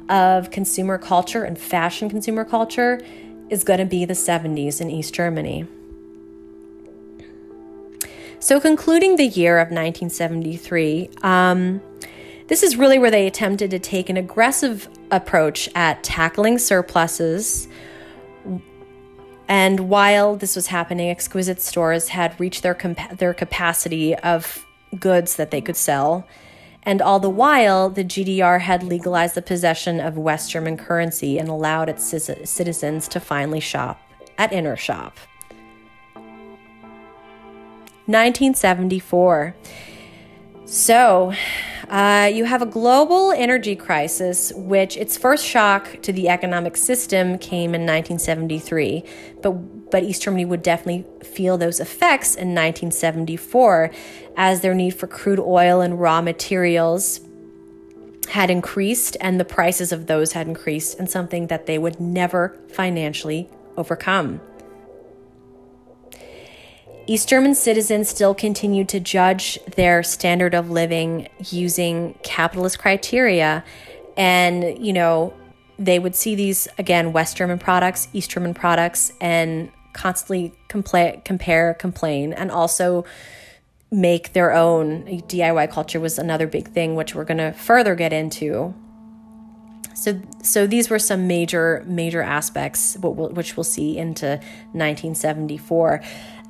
of 0.09 0.49
consumer 0.51 0.97
culture 0.97 1.43
and 1.43 1.57
fashion 1.57 2.09
consumer 2.09 2.43
culture 2.43 2.99
is 3.49 3.63
going 3.63 3.79
to 3.79 3.85
be 3.85 4.05
the 4.05 4.13
70s 4.13 4.81
in 4.81 4.89
East 4.89 5.13
Germany. 5.13 5.67
So 8.39 8.59
concluding 8.59 9.17
the 9.17 9.27
year 9.27 9.59
of 9.59 9.67
1973, 9.67 11.11
um, 11.21 11.79
this 12.47 12.63
is 12.63 12.75
really 12.75 12.97
where 12.97 13.11
they 13.11 13.27
attempted 13.27 13.69
to 13.71 13.77
take 13.79 14.09
an 14.09 14.17
aggressive 14.17 14.89
approach 15.11 15.69
at 15.75 16.03
tackling 16.03 16.57
surpluses. 16.57 17.67
And 19.47 19.89
while 19.89 20.35
this 20.35 20.55
was 20.55 20.67
happening, 20.67 21.09
exquisite 21.09 21.61
stores 21.61 22.07
had 22.09 22.39
reached 22.39 22.63
their 22.63 22.77
their 23.13 23.33
capacity 23.33 24.15
of 24.15 24.65
goods 24.99 25.35
that 25.35 25.51
they 25.51 25.61
could 25.61 25.75
sell. 25.75 26.25
And 26.83 27.01
all 27.01 27.19
the 27.19 27.29
while, 27.29 27.89
the 27.89 28.03
GDR 28.03 28.61
had 28.61 28.81
legalized 28.81 29.35
the 29.35 29.41
possession 29.41 29.99
of 29.99 30.17
West 30.17 30.49
German 30.49 30.77
currency 30.77 31.37
and 31.37 31.47
allowed 31.47 31.89
its 31.89 32.03
citizens 32.49 33.07
to 33.09 33.19
finally 33.19 33.59
shop 33.59 34.01
at 34.37 34.51
Intershop. 34.51 35.13
1974. 38.07 39.55
So, 40.65 41.33
uh, 41.91 42.31
you 42.33 42.45
have 42.45 42.61
a 42.61 42.65
global 42.65 43.33
energy 43.33 43.75
crisis, 43.75 44.53
which 44.55 44.95
its 44.95 45.17
first 45.17 45.45
shock 45.45 46.01
to 46.01 46.13
the 46.13 46.29
economic 46.29 46.77
system 46.77 47.37
came 47.37 47.75
in 47.75 47.81
1973, 47.81 49.03
but 49.41 49.91
but 49.91 50.03
East 50.03 50.21
Germany 50.21 50.45
would 50.45 50.63
definitely 50.63 51.05
feel 51.21 51.57
those 51.57 51.81
effects 51.81 52.29
in 52.35 52.55
1974 52.55 53.91
as 54.37 54.61
their 54.61 54.73
need 54.73 54.91
for 54.91 55.05
crude 55.05 55.39
oil 55.39 55.81
and 55.81 55.99
raw 55.99 56.21
materials 56.21 57.19
had 58.29 58.49
increased 58.49 59.17
and 59.19 59.37
the 59.37 59.43
prices 59.43 59.91
of 59.91 60.07
those 60.07 60.31
had 60.31 60.47
increased 60.47 60.97
and 60.97 61.09
something 61.09 61.47
that 61.47 61.65
they 61.65 61.77
would 61.77 61.99
never 61.99 62.57
financially 62.69 63.49
overcome. 63.75 64.39
East 67.07 67.27
German 67.27 67.55
citizens 67.55 68.09
still 68.09 68.33
continued 68.33 68.87
to 68.89 68.99
judge 68.99 69.59
their 69.75 70.03
standard 70.03 70.53
of 70.53 70.69
living 70.69 71.27
using 71.49 72.15
capitalist 72.23 72.79
criteria. 72.79 73.63
And, 74.15 74.85
you 74.85 74.93
know, 74.93 75.33
they 75.79 75.97
would 75.99 76.15
see 76.15 76.35
these, 76.35 76.67
again, 76.77 77.11
West 77.11 77.37
German 77.37 77.57
products, 77.57 78.07
East 78.13 78.29
German 78.29 78.53
products, 78.53 79.11
and 79.19 79.71
constantly 79.93 80.53
compla- 80.69 81.23
compare, 81.23 81.73
complain, 81.73 82.33
and 82.33 82.51
also 82.51 83.03
make 83.89 84.33
their 84.33 84.53
own. 84.53 85.03
DIY 85.05 85.71
culture 85.71 85.99
was 85.99 86.17
another 86.19 86.47
big 86.47 86.69
thing, 86.69 86.95
which 86.95 87.15
we're 87.15 87.25
going 87.25 87.39
to 87.39 87.51
further 87.51 87.95
get 87.95 88.13
into. 88.13 88.73
So, 89.95 90.19
so 90.41 90.65
these 90.65 90.89
were 90.89 90.99
some 90.99 91.27
major, 91.27 91.83
major 91.85 92.21
aspects, 92.21 92.97
which 92.99 93.57
we'll 93.57 93.63
see 93.63 93.97
into 93.97 94.37
1974. 94.73 96.01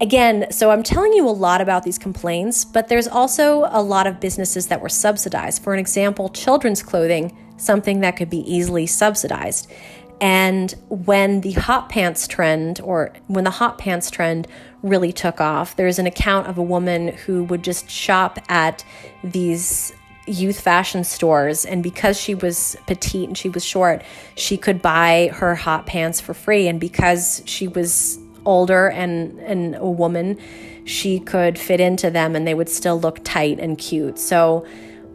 Again, 0.02 0.48
so 0.50 0.72
I'm 0.72 0.82
telling 0.82 1.14
you 1.14 1.28
a 1.28 1.30
lot 1.30 1.62
about 1.62 1.84
these 1.84 2.00
complaints, 2.00 2.66
but 2.66 2.88
there's 2.88 3.08
also 3.08 3.70
a 3.70 3.84
lot 3.84 4.08
of 4.08 4.20
businesses 4.20 4.66
that 4.68 4.82
were 4.82 4.90
subsidized. 4.90 5.62
For 5.62 5.76
an 5.76 5.80
example, 5.80 6.30
children's 6.30 6.82
clothing, 6.82 7.38
something 7.58 8.00
that 8.00 8.18
could 8.18 8.30
be 8.30 8.40
easily 8.52 8.88
subsidized. 8.88 9.72
And 10.20 10.74
when 10.90 11.42
the 11.42 11.52
hot 11.52 11.90
pants 11.90 12.28
trend, 12.28 12.82
or 12.82 13.14
when 13.28 13.44
the 13.44 13.52
hot 13.52 13.78
pants 13.78 14.10
trend 14.10 14.48
really 14.82 15.14
took 15.14 15.40
off, 15.40 15.76
there's 15.76 16.00
an 16.00 16.08
account 16.08 16.48
of 16.48 16.58
a 16.58 16.64
woman 16.64 17.10
who 17.10 17.44
would 17.44 17.64
just 17.64 17.88
shop 17.88 18.40
at 18.50 18.84
these 19.24 19.94
youth 20.26 20.60
fashion 20.60 21.04
stores. 21.04 21.64
And 21.64 21.84
because 21.84 22.20
she 22.20 22.34
was 22.34 22.76
petite 22.88 23.28
and 23.28 23.38
she 23.38 23.50
was 23.50 23.64
short, 23.64 24.02
she 24.36 24.58
could 24.58 24.82
buy 24.82 25.30
her 25.34 25.54
hot 25.54 25.86
pants 25.86 26.20
for 26.20 26.34
free. 26.34 26.68
And 26.68 26.80
because 26.80 27.44
she 27.46 27.68
was 27.68 28.18
older 28.46 28.90
and, 28.90 29.40
and 29.40 29.76
a 29.76 29.90
woman, 29.90 30.38
she 30.86 31.20
could 31.20 31.58
fit 31.58 31.80
into 31.80 32.10
them 32.10 32.36
and 32.36 32.48
they 32.48 32.54
would 32.54 32.70
still 32.70 33.00
look 33.00 33.20
tight 33.24 33.60
and 33.60 33.78
cute. 33.78 34.18
So 34.18 34.66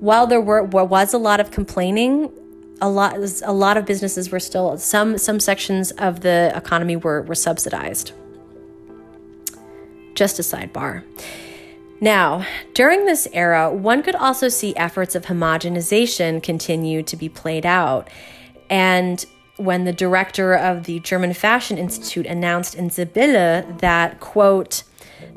while 0.01 0.27
there 0.27 0.41
were 0.41 0.62
was 0.62 1.15
a 1.15 1.19
lot 1.19 1.41
of 1.41 1.51
complaining, 1.51 2.31
a 2.81 2.89
lot 2.89 3.17
a 3.43 3.53
lot 3.53 3.77
of 3.77 3.87
businesses 3.87 4.31
were 4.31 4.41
still 4.41 4.77
some 4.79 5.19
some 5.19 5.41
sections 5.41 5.91
of 5.93 6.21
the 6.21 6.53
economy 6.55 6.97
were 6.97 7.23
were 7.23 7.35
subsidized. 7.35 8.12
Just 10.15 10.39
a 10.39 10.43
sidebar. 10.43 11.03
Now, 12.01 12.45
during 12.75 13.07
this 13.07 13.27
era, 13.33 13.73
one 13.73 14.03
could 14.03 14.15
also 14.15 14.49
see 14.49 14.77
efforts 14.77 15.15
of 15.15 15.27
homogenization 15.27 16.43
continue 16.43 17.03
to 17.05 17.17
be 17.17 17.31
played 17.31 17.65
out. 17.65 18.09
And 18.69 19.25
when 19.57 19.85
the 19.85 19.92
director 19.92 20.55
of 20.55 20.85
the 20.85 21.01
German 21.01 21.33
Fashion 21.33 21.79
Institute 21.79 22.27
announced 22.27 22.75
in 22.75 22.90
Sibylle 22.90 23.62
that, 23.79 24.21
quote, 24.21 24.83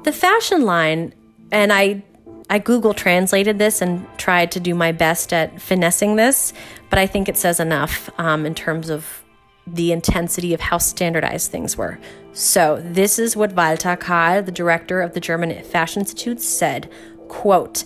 the 0.03 0.12
fashion 0.12 0.63
line, 0.63 1.13
and 1.51 1.71
I 1.71 2.03
I 2.51 2.58
Google 2.58 2.95
translated 2.95 3.60
this 3.60 3.79
and 3.79 4.08
tried 4.17 4.51
to 4.53 4.60
do 4.60 4.73
my 4.73 4.91
best 4.91 5.32
at 5.34 5.62
finessing 5.62 6.15
this, 6.15 6.51
but 6.89 6.97
I 6.97 7.05
think 7.05 7.29
it 7.29 7.38
says 7.38 7.60
enough 7.60 8.10
um, 8.17 8.43
in 8.45 8.55
terms 8.55 8.89
of 8.89 9.23
the 9.67 9.91
intensity 9.91 10.55
of 10.55 10.60
how 10.60 10.79
standardized 10.79 11.51
things 11.51 11.77
were. 11.77 11.99
So, 12.34 12.82
this 12.84 13.19
is 13.19 13.36
what 13.36 13.53
Walter 13.53 13.95
Kahl, 13.95 14.41
the 14.41 14.51
director 14.51 14.99
of 15.01 15.13
the 15.13 15.19
German 15.19 15.63
Fashion 15.63 16.01
Institute, 16.01 16.41
said, 16.41 16.89
quote, 17.27 17.84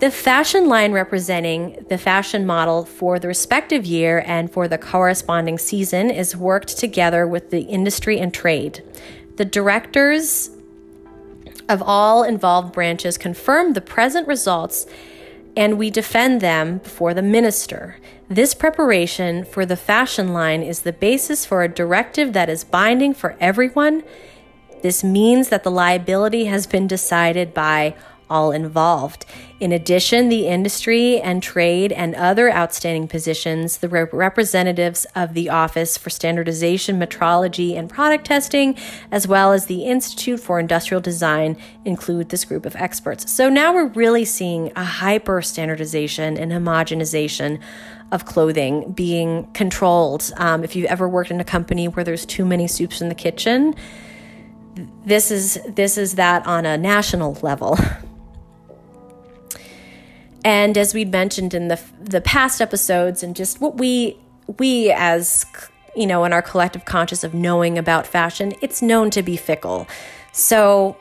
the 0.00 0.10
fashion 0.10 0.66
line 0.66 0.92
representing 0.92 1.84
the 1.90 1.98
fashion 1.98 2.46
model 2.46 2.86
for 2.86 3.18
the 3.18 3.28
respective 3.28 3.84
year 3.84 4.24
and 4.26 4.50
for 4.50 4.66
the 4.66 4.78
corresponding 4.78 5.58
season 5.58 6.10
is 6.10 6.34
worked 6.34 6.78
together 6.78 7.26
with 7.26 7.50
the 7.50 7.60
industry 7.62 8.18
and 8.18 8.32
trade. 8.32 8.82
The 9.36 9.44
directors 9.44 10.50
of 11.68 11.82
all 11.82 12.24
involved 12.24 12.72
branches 12.72 13.18
confirm 13.18 13.74
the 13.74 13.82
present 13.82 14.26
results 14.26 14.86
and 15.54 15.78
we 15.78 15.90
defend 15.90 16.40
them 16.40 16.78
before 16.78 17.12
the 17.12 17.22
minister. 17.22 17.98
This 18.28 18.54
preparation 18.54 19.44
for 19.44 19.66
the 19.66 19.76
fashion 19.76 20.32
line 20.32 20.62
is 20.62 20.80
the 20.80 20.92
basis 20.94 21.44
for 21.44 21.62
a 21.62 21.68
directive 21.68 22.32
that 22.32 22.48
is 22.48 22.64
binding 22.64 23.12
for 23.12 23.36
everyone. 23.38 24.02
This 24.82 25.04
means 25.04 25.50
that 25.50 25.62
the 25.62 25.70
liability 25.70 26.46
has 26.46 26.66
been 26.66 26.86
decided 26.86 27.52
by 27.52 27.94
all 28.30 28.52
involved. 28.52 29.26
In 29.58 29.72
addition, 29.72 30.30
the 30.30 30.46
industry 30.46 31.20
and 31.20 31.42
trade 31.42 31.92
and 31.92 32.14
other 32.14 32.50
outstanding 32.50 33.08
positions, 33.08 33.78
the 33.78 33.88
rep- 33.90 34.12
representatives 34.12 35.04
of 35.14 35.34
the 35.34 35.50
Office 35.50 35.98
for 35.98 36.08
Standardization, 36.08 36.98
Metrology, 36.98 37.76
and 37.76 37.90
Product 37.90 38.24
Testing, 38.24 38.74
as 39.10 39.28
well 39.28 39.52
as 39.52 39.66
the 39.66 39.84
Institute 39.84 40.40
for 40.40 40.58
Industrial 40.58 41.00
Design, 41.00 41.58
include 41.84 42.30
this 42.30 42.46
group 42.46 42.64
of 42.64 42.74
experts. 42.76 43.30
So 43.30 43.50
now 43.50 43.74
we're 43.74 43.88
really 43.88 44.24
seeing 44.24 44.72
a 44.76 44.84
hyper 44.84 45.42
standardization 45.42 46.38
and 46.38 46.52
homogenization 46.52 47.60
of 48.12 48.24
clothing 48.24 48.92
being 48.92 49.50
controlled. 49.52 50.32
Um, 50.36 50.64
if 50.64 50.74
you've 50.74 50.86
ever 50.86 51.08
worked 51.08 51.30
in 51.30 51.40
a 51.40 51.44
company 51.44 51.86
where 51.86 52.04
there's 52.04 52.26
too 52.26 52.44
many 52.44 52.66
soups 52.66 53.00
in 53.00 53.08
the 53.08 53.14
kitchen, 53.14 53.74
this 55.04 55.30
is 55.30 55.58
this 55.66 55.98
is 55.98 56.14
that 56.14 56.46
on 56.46 56.64
a 56.66 56.78
national 56.78 57.36
level. 57.42 57.78
And 60.44 60.76
as 60.78 60.94
we'd 60.94 61.12
mentioned 61.12 61.54
in 61.54 61.68
the 61.68 61.80
the 62.02 62.20
past 62.20 62.60
episodes, 62.60 63.22
and 63.22 63.36
just 63.36 63.60
what 63.60 63.76
we 63.76 64.16
we 64.58 64.90
as 64.92 65.44
you 65.94 66.06
know 66.06 66.24
in 66.24 66.32
our 66.32 66.42
collective 66.42 66.84
conscious 66.84 67.24
of 67.24 67.34
knowing 67.34 67.78
about 67.78 68.06
fashion, 68.06 68.54
it's 68.60 68.82
known 68.82 69.10
to 69.10 69.22
be 69.22 69.36
fickle. 69.36 69.86
So, 70.32 70.96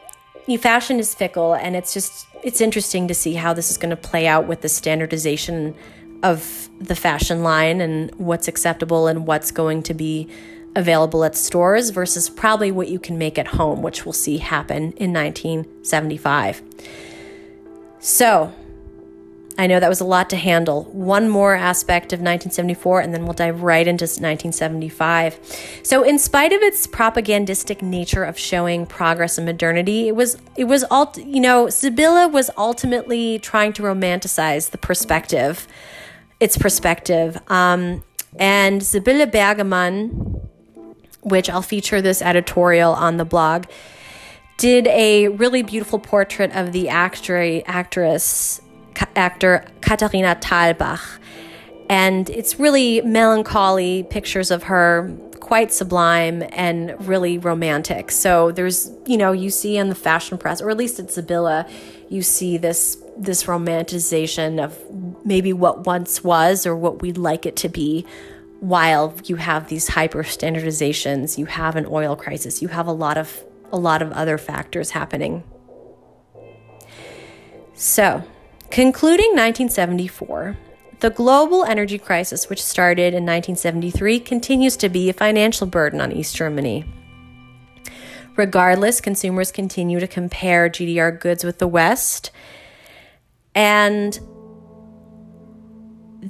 fashion 0.59 0.99
is 0.99 1.15
fickle, 1.15 1.53
and 1.53 1.75
it's 1.75 1.93
just 1.93 2.27
it's 2.43 2.61
interesting 2.61 3.07
to 3.07 3.13
see 3.13 3.33
how 3.33 3.53
this 3.53 3.69
is 3.69 3.77
going 3.77 3.91
to 3.91 3.95
play 3.95 4.27
out 4.27 4.47
with 4.47 4.61
the 4.61 4.69
standardization 4.69 5.75
of 6.23 6.69
the 6.79 6.95
fashion 6.95 7.43
line 7.43 7.81
and 7.81 8.13
what's 8.15 8.47
acceptable 8.47 9.07
and 9.07 9.25
what's 9.25 9.51
going 9.51 9.83
to 9.83 9.93
be 9.93 10.27
available 10.75 11.23
at 11.23 11.35
stores 11.35 11.89
versus 11.89 12.29
probably 12.29 12.71
what 12.71 12.89
you 12.89 12.99
can 12.99 13.17
make 13.17 13.37
at 13.37 13.47
home, 13.47 13.81
which 13.81 14.05
we'll 14.05 14.13
see 14.13 14.37
happen 14.37 14.91
in 14.93 15.13
1975. 15.13 16.61
So, 17.99 18.53
I 19.59 19.67
know 19.67 19.81
that 19.81 19.89
was 19.89 19.99
a 19.99 20.05
lot 20.05 20.29
to 20.29 20.37
handle. 20.37 20.85
One 20.85 21.27
more 21.27 21.53
aspect 21.53 22.13
of 22.13 22.19
1974, 22.19 23.01
and 23.01 23.13
then 23.13 23.25
we'll 23.25 23.33
dive 23.33 23.61
right 23.61 23.85
into 23.85 24.05
1975. 24.05 25.37
So, 25.83 26.01
in 26.01 26.17
spite 26.17 26.53
of 26.53 26.61
its 26.61 26.87
propagandistic 26.87 27.81
nature 27.81 28.23
of 28.23 28.39
showing 28.39 28.85
progress 28.85 29.37
and 29.37 29.45
modernity, 29.45 30.07
it 30.07 30.15
was 30.15 30.37
it 30.55 30.63
was 30.63 30.85
all 30.89 31.13
you 31.17 31.41
know. 31.41 31.67
Sibylle 31.67 32.29
was 32.29 32.49
ultimately 32.57 33.37
trying 33.39 33.73
to 33.73 33.81
romanticize 33.81 34.69
the 34.69 34.77
perspective, 34.77 35.67
its 36.39 36.57
perspective, 36.57 37.37
um, 37.49 38.01
and 38.37 38.81
Sibylle 38.81 39.27
Bergemann, 39.27 40.39
which 41.19 41.49
I'll 41.49 41.61
feature 41.61 42.01
this 42.01 42.21
editorial 42.21 42.93
on 42.93 43.17
the 43.17 43.25
blog, 43.25 43.65
did 44.55 44.87
a 44.87 45.27
really 45.27 45.63
beautiful 45.63 45.99
portrait 45.99 46.55
of 46.55 46.71
the 46.71 46.87
actress 46.87 48.61
actor 49.15 49.65
Katharina 49.81 50.35
Thalbach. 50.35 51.19
And 51.89 52.29
it's 52.29 52.59
really 52.59 53.01
melancholy 53.01 54.03
pictures 54.03 54.51
of 54.51 54.63
her, 54.63 55.11
quite 55.39 55.73
sublime 55.73 56.43
and 56.51 56.95
really 57.07 57.39
romantic. 57.39 58.11
So 58.11 58.51
there's, 58.51 58.91
you 59.07 59.17
know, 59.17 59.31
you 59.31 59.49
see 59.49 59.77
in 59.77 59.89
the 59.89 59.95
fashion 59.95 60.37
press, 60.37 60.61
or 60.61 60.69
at 60.69 60.77
least 60.77 60.99
at 60.99 61.11
Sibylle, 61.11 61.65
you 62.09 62.21
see 62.21 62.57
this 62.57 62.97
this 63.17 63.43
romanticization 63.43 64.63
of 64.63 64.79
maybe 65.25 65.51
what 65.51 65.85
once 65.85 66.23
was 66.23 66.65
or 66.65 66.75
what 66.75 67.01
we'd 67.01 67.17
like 67.17 67.45
it 67.45 67.55
to 67.57 67.67
be 67.67 68.05
while 68.61 69.13
you 69.25 69.35
have 69.35 69.67
these 69.67 69.89
hyper 69.89 70.23
standardizations 70.23 71.37
you 71.37 71.45
have 71.45 71.75
an 71.75 71.85
oil 71.85 72.15
crisis 72.15 72.61
you 72.61 72.69
have 72.69 72.87
a 72.87 72.91
lot 72.91 73.17
of 73.17 73.43
a 73.71 73.77
lot 73.77 74.01
of 74.01 74.11
other 74.13 74.37
factors 74.37 74.91
happening 74.91 75.43
so 77.73 78.23
Concluding 78.71 79.31
1974, 79.31 80.55
the 80.99 81.09
global 81.09 81.63
energy 81.63 81.97
crisis, 81.97 82.49
which 82.49 82.61
started 82.61 83.13
in 83.13 83.25
1973, 83.25 84.19
continues 84.19 84.77
to 84.77 84.89
be 84.89 85.09
a 85.09 85.13
financial 85.13 85.65
burden 85.65 85.99
on 85.99 86.11
East 86.11 86.35
Germany. 86.35 86.85
Regardless, 88.35 89.01
consumers 89.01 89.51
continue 89.51 89.99
to 89.99 90.07
compare 90.07 90.69
GDR 90.69 91.19
goods 91.19 91.43
with 91.43 91.57
the 91.57 91.67
West. 91.67 92.31
And 93.55 94.17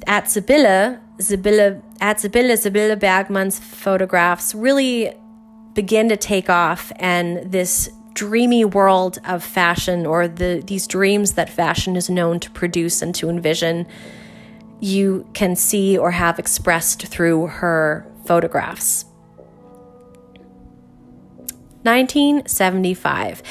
at 0.07 0.29
Sibylle, 0.29 0.99
Sibylle, 1.19 1.81
at 1.99 2.19
Sibylle, 2.19 2.55
Sibylle 2.55 2.95
Bergemann's 2.95 3.59
photographs 3.59 4.55
really 4.55 5.13
begin 5.73 6.09
to 6.09 6.17
take 6.17 6.49
off, 6.49 6.91
and 6.95 7.51
this 7.51 7.89
dreamy 8.19 8.65
world 8.65 9.17
of 9.25 9.41
fashion 9.41 10.05
or 10.05 10.27
the 10.27 10.61
these 10.67 10.87
dreams 10.87 11.35
that 11.35 11.49
fashion 11.49 11.95
is 11.95 12.09
known 12.09 12.37
to 12.37 12.51
produce 12.51 13.01
and 13.01 13.15
to 13.15 13.29
envision 13.29 13.87
you 14.81 15.25
can 15.33 15.55
see 15.55 15.97
or 15.97 16.11
have 16.11 16.37
expressed 16.37 17.07
through 17.07 17.47
her 17.47 18.05
photographs. 18.25 19.05
1975 21.83 23.41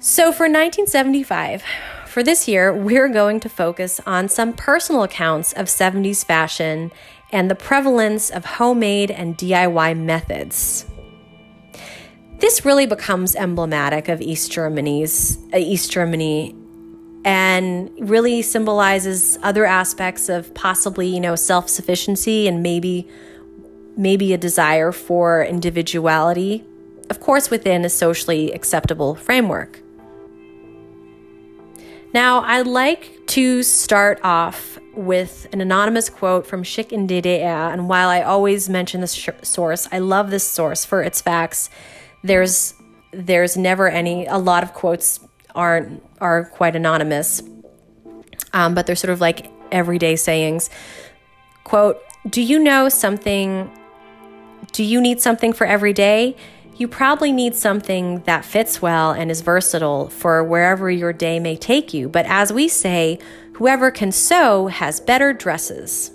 so 0.00 0.32
for 0.32 0.46
1975 0.46 1.62
for 2.04 2.24
this 2.24 2.48
year 2.48 2.74
we're 2.74 3.08
going 3.08 3.38
to 3.38 3.48
focus 3.48 4.00
on 4.04 4.28
some 4.28 4.52
personal 4.52 5.04
accounts 5.04 5.52
of 5.52 5.66
70s 5.66 6.24
fashion 6.24 6.90
and 7.30 7.48
the 7.48 7.54
prevalence 7.54 8.28
of 8.28 8.44
homemade 8.44 9.12
and 9.12 9.38
DIY 9.38 9.96
methods 9.96 10.84
this 12.38 12.64
really 12.64 12.86
becomes 12.86 13.34
emblematic 13.34 14.08
of 14.08 14.20
East 14.20 14.52
Germany's 14.52 15.38
uh, 15.52 15.58
East 15.58 15.90
Germany 15.90 16.54
and 17.24 17.90
really 17.98 18.42
symbolizes 18.42 19.38
other 19.42 19.66
aspects 19.66 20.28
of 20.28 20.54
possibly, 20.54 21.08
you 21.08 21.20
know, 21.20 21.34
self-sufficiency 21.34 22.46
and 22.46 22.62
maybe 22.62 23.06
maybe 23.96 24.32
a 24.32 24.38
desire 24.38 24.92
for 24.92 25.42
individuality, 25.42 26.64
of 27.10 27.18
course 27.18 27.50
within 27.50 27.84
a 27.84 27.90
socially 27.90 28.52
acceptable 28.52 29.16
framework. 29.16 29.80
Now, 32.14 32.40
I'd 32.40 32.66
like 32.66 33.26
to 33.26 33.62
start 33.62 34.20
off 34.22 34.78
with 34.94 35.46
an 35.52 35.60
anonymous 35.60 36.08
quote 36.08 36.46
from 36.46 36.62
Schick 36.62 36.90
in 36.90 37.06
DDR. 37.06 37.72
And 37.72 37.88
while 37.88 38.08
I 38.08 38.22
always 38.22 38.68
mention 38.68 39.00
this 39.00 39.12
sh- 39.12 39.28
source, 39.42 39.86
I 39.92 39.98
love 39.98 40.30
this 40.30 40.48
source 40.48 40.84
for 40.84 41.02
its 41.02 41.20
facts 41.20 41.68
there's 42.22 42.74
there's 43.12 43.56
never 43.56 43.88
any 43.88 44.26
a 44.26 44.38
lot 44.38 44.62
of 44.62 44.74
quotes 44.74 45.20
aren't 45.54 46.02
are 46.20 46.44
quite 46.44 46.76
anonymous. 46.76 47.42
Um, 48.52 48.74
but 48.74 48.86
they're 48.86 48.96
sort 48.96 49.12
of 49.12 49.20
like 49.20 49.50
everyday 49.70 50.16
sayings. 50.16 50.70
Quote 51.64 52.00
do 52.28 52.42
you 52.42 52.58
know 52.58 52.88
something 52.88 53.70
do 54.72 54.84
you 54.84 55.00
need 55.00 55.20
something 55.20 55.52
for 55.52 55.66
every 55.66 55.92
day? 55.92 56.36
You 56.76 56.88
probably 56.88 57.32
need 57.32 57.56
something 57.56 58.20
that 58.20 58.44
fits 58.44 58.80
well 58.82 59.10
and 59.10 59.30
is 59.30 59.40
versatile 59.40 60.10
for 60.10 60.44
wherever 60.44 60.90
your 60.90 61.12
day 61.12 61.40
may 61.40 61.56
take 61.56 61.92
you. 61.92 62.08
But 62.08 62.26
as 62.26 62.52
we 62.52 62.68
say 62.68 63.18
whoever 63.54 63.90
can 63.90 64.12
sew 64.12 64.68
has 64.68 65.00
better 65.00 65.32
dresses 65.32 66.12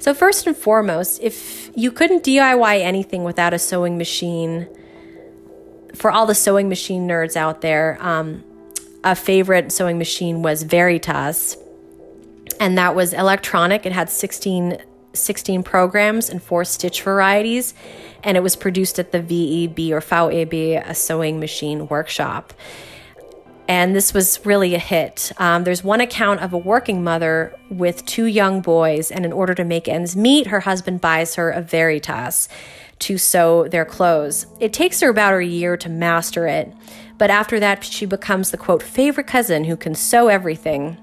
so, 0.00 0.14
first 0.14 0.46
and 0.46 0.56
foremost, 0.56 1.20
if 1.22 1.70
you 1.76 1.92
couldn't 1.92 2.24
DIY 2.24 2.80
anything 2.80 3.22
without 3.22 3.52
a 3.52 3.58
sewing 3.58 3.98
machine, 3.98 4.66
for 5.94 6.10
all 6.10 6.24
the 6.24 6.34
sewing 6.34 6.70
machine 6.70 7.06
nerds 7.06 7.36
out 7.36 7.60
there, 7.60 7.98
um, 8.00 8.42
a 9.04 9.14
favorite 9.14 9.72
sewing 9.72 9.98
machine 9.98 10.42
was 10.42 10.62
Veritas, 10.62 11.58
and 12.58 12.78
that 12.78 12.94
was 12.94 13.12
electronic. 13.12 13.84
It 13.84 13.92
had 13.92 14.08
16, 14.08 14.78
16 15.12 15.62
programs 15.62 16.30
and 16.30 16.42
four 16.42 16.64
stitch 16.64 17.02
varieties, 17.02 17.74
and 18.24 18.38
it 18.38 18.40
was 18.40 18.56
produced 18.56 18.98
at 18.98 19.12
the 19.12 19.20
VEB 19.20 19.90
or 19.90 20.00
VEB, 20.00 20.82
a 20.82 20.94
sewing 20.94 21.40
machine 21.40 21.88
workshop 21.88 22.54
and 23.70 23.94
this 23.94 24.12
was 24.12 24.44
really 24.44 24.74
a 24.74 24.80
hit. 24.80 25.30
Um, 25.38 25.62
there's 25.62 25.84
one 25.84 26.00
account 26.00 26.40
of 26.40 26.52
a 26.52 26.58
working 26.58 27.04
mother 27.04 27.56
with 27.70 28.04
two 28.04 28.24
young 28.24 28.60
boys, 28.60 29.12
and 29.12 29.24
in 29.24 29.32
order 29.32 29.54
to 29.54 29.64
make 29.64 29.86
ends 29.86 30.16
meet, 30.16 30.48
her 30.48 30.58
husband 30.58 31.00
buys 31.00 31.36
her 31.36 31.52
a 31.52 31.62
Veritas 31.62 32.48
to 32.98 33.16
sew 33.16 33.68
their 33.68 33.84
clothes. 33.84 34.46
It 34.58 34.72
takes 34.72 35.00
her 35.02 35.08
about 35.08 35.34
a 35.34 35.44
year 35.44 35.76
to 35.76 35.88
master 35.88 36.48
it, 36.48 36.74
but 37.16 37.30
after 37.30 37.60
that, 37.60 37.84
she 37.84 38.06
becomes 38.06 38.50
the 38.50 38.56
quote, 38.56 38.82
favorite 38.82 39.28
cousin 39.28 39.62
who 39.62 39.76
can 39.76 39.94
sew 39.94 40.26
everything. 40.26 40.98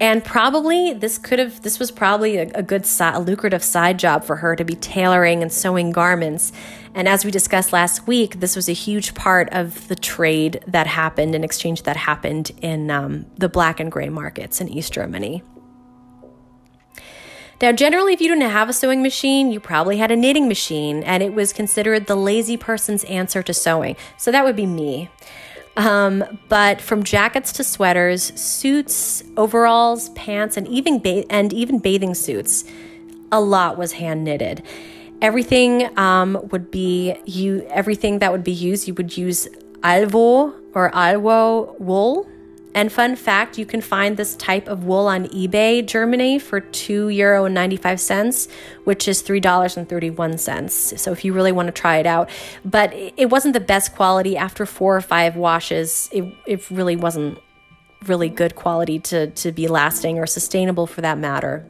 And 0.00 0.24
probably 0.24 0.92
this 0.92 1.18
could 1.18 1.40
have, 1.40 1.62
this 1.62 1.80
was 1.80 1.90
probably 1.90 2.36
a, 2.36 2.50
a 2.54 2.62
good, 2.62 2.86
a 3.00 3.18
lucrative 3.18 3.64
side 3.64 3.98
job 3.98 4.22
for 4.22 4.36
her 4.36 4.54
to 4.54 4.64
be 4.64 4.76
tailoring 4.76 5.42
and 5.42 5.52
sewing 5.52 5.90
garments. 5.90 6.52
And 6.94 7.08
as 7.08 7.24
we 7.24 7.30
discussed 7.30 7.72
last 7.72 8.06
week, 8.06 8.40
this 8.40 8.56
was 8.56 8.68
a 8.68 8.72
huge 8.72 9.14
part 9.14 9.48
of 9.52 9.88
the 9.88 9.94
trade 9.94 10.62
that 10.66 10.86
happened 10.86 11.34
and 11.34 11.44
exchange 11.44 11.84
that 11.84 11.96
happened 11.96 12.50
in 12.60 12.90
um, 12.90 13.26
the 13.38 13.48
black 13.48 13.78
and 13.80 13.92
gray 13.92 14.08
markets 14.08 14.60
in 14.60 14.68
East 14.68 14.92
Germany. 14.92 15.42
Now, 17.62 17.72
generally, 17.72 18.14
if 18.14 18.20
you 18.20 18.28
didn't 18.28 18.50
have 18.50 18.70
a 18.70 18.72
sewing 18.72 19.02
machine, 19.02 19.52
you 19.52 19.60
probably 19.60 19.98
had 19.98 20.10
a 20.10 20.16
knitting 20.16 20.48
machine, 20.48 21.02
and 21.02 21.22
it 21.22 21.34
was 21.34 21.52
considered 21.52 22.06
the 22.06 22.16
lazy 22.16 22.56
person's 22.56 23.04
answer 23.04 23.42
to 23.42 23.52
sewing. 23.52 23.96
So 24.16 24.32
that 24.32 24.44
would 24.44 24.56
be 24.56 24.66
me. 24.66 25.10
Um, 25.76 26.38
but 26.48 26.80
from 26.80 27.04
jackets 27.04 27.52
to 27.52 27.64
sweaters, 27.64 28.32
suits, 28.40 29.22
overalls, 29.36 30.08
pants, 30.10 30.56
and 30.56 30.66
even 30.68 30.98
ba- 30.98 31.30
and 31.30 31.52
even 31.52 31.78
bathing 31.78 32.14
suits, 32.14 32.64
a 33.30 33.40
lot 33.40 33.78
was 33.78 33.92
hand 33.92 34.24
knitted. 34.24 34.62
Everything 35.22 35.98
um, 35.98 36.38
would 36.50 36.70
be 36.70 37.16
you. 37.26 37.66
Everything 37.68 38.20
that 38.20 38.32
would 38.32 38.44
be 38.44 38.52
used, 38.52 38.88
you 38.88 38.94
would 38.94 39.16
use 39.16 39.48
alvo 39.82 40.54
or 40.74 40.90
alwo 40.90 41.78
wool 41.80 42.26
and 42.74 42.92
fun 42.92 43.16
fact, 43.16 43.58
you 43.58 43.66
can 43.66 43.80
find 43.80 44.16
this 44.16 44.36
type 44.36 44.68
of 44.68 44.84
wool 44.84 45.06
on 45.06 45.26
eBay 45.28 45.84
Germany 45.84 46.38
for 46.38 46.60
two 46.60 47.08
euro 47.08 47.44
and 47.46 47.54
95 47.54 48.00
cents, 48.00 48.48
which 48.84 49.08
is 49.08 49.22
$3.31. 49.22 50.98
So 50.98 51.10
if 51.12 51.24
you 51.24 51.32
really 51.32 51.50
want 51.50 51.66
to 51.66 51.72
try 51.72 51.96
it 51.96 52.06
out, 52.06 52.30
but 52.64 52.92
it 52.94 53.28
wasn't 53.28 53.54
the 53.54 53.60
best 53.60 53.94
quality 53.96 54.36
after 54.36 54.66
four 54.66 54.96
or 54.96 55.00
five 55.00 55.34
washes. 55.34 56.08
It, 56.12 56.32
it 56.46 56.70
really 56.70 56.96
wasn't 56.96 57.38
really 58.06 58.28
good 58.28 58.54
quality 58.54 59.00
to, 59.00 59.28
to 59.28 59.50
be 59.50 59.66
lasting 59.66 60.18
or 60.18 60.26
sustainable 60.26 60.86
for 60.86 61.00
that 61.00 61.18
matter. 61.18 61.66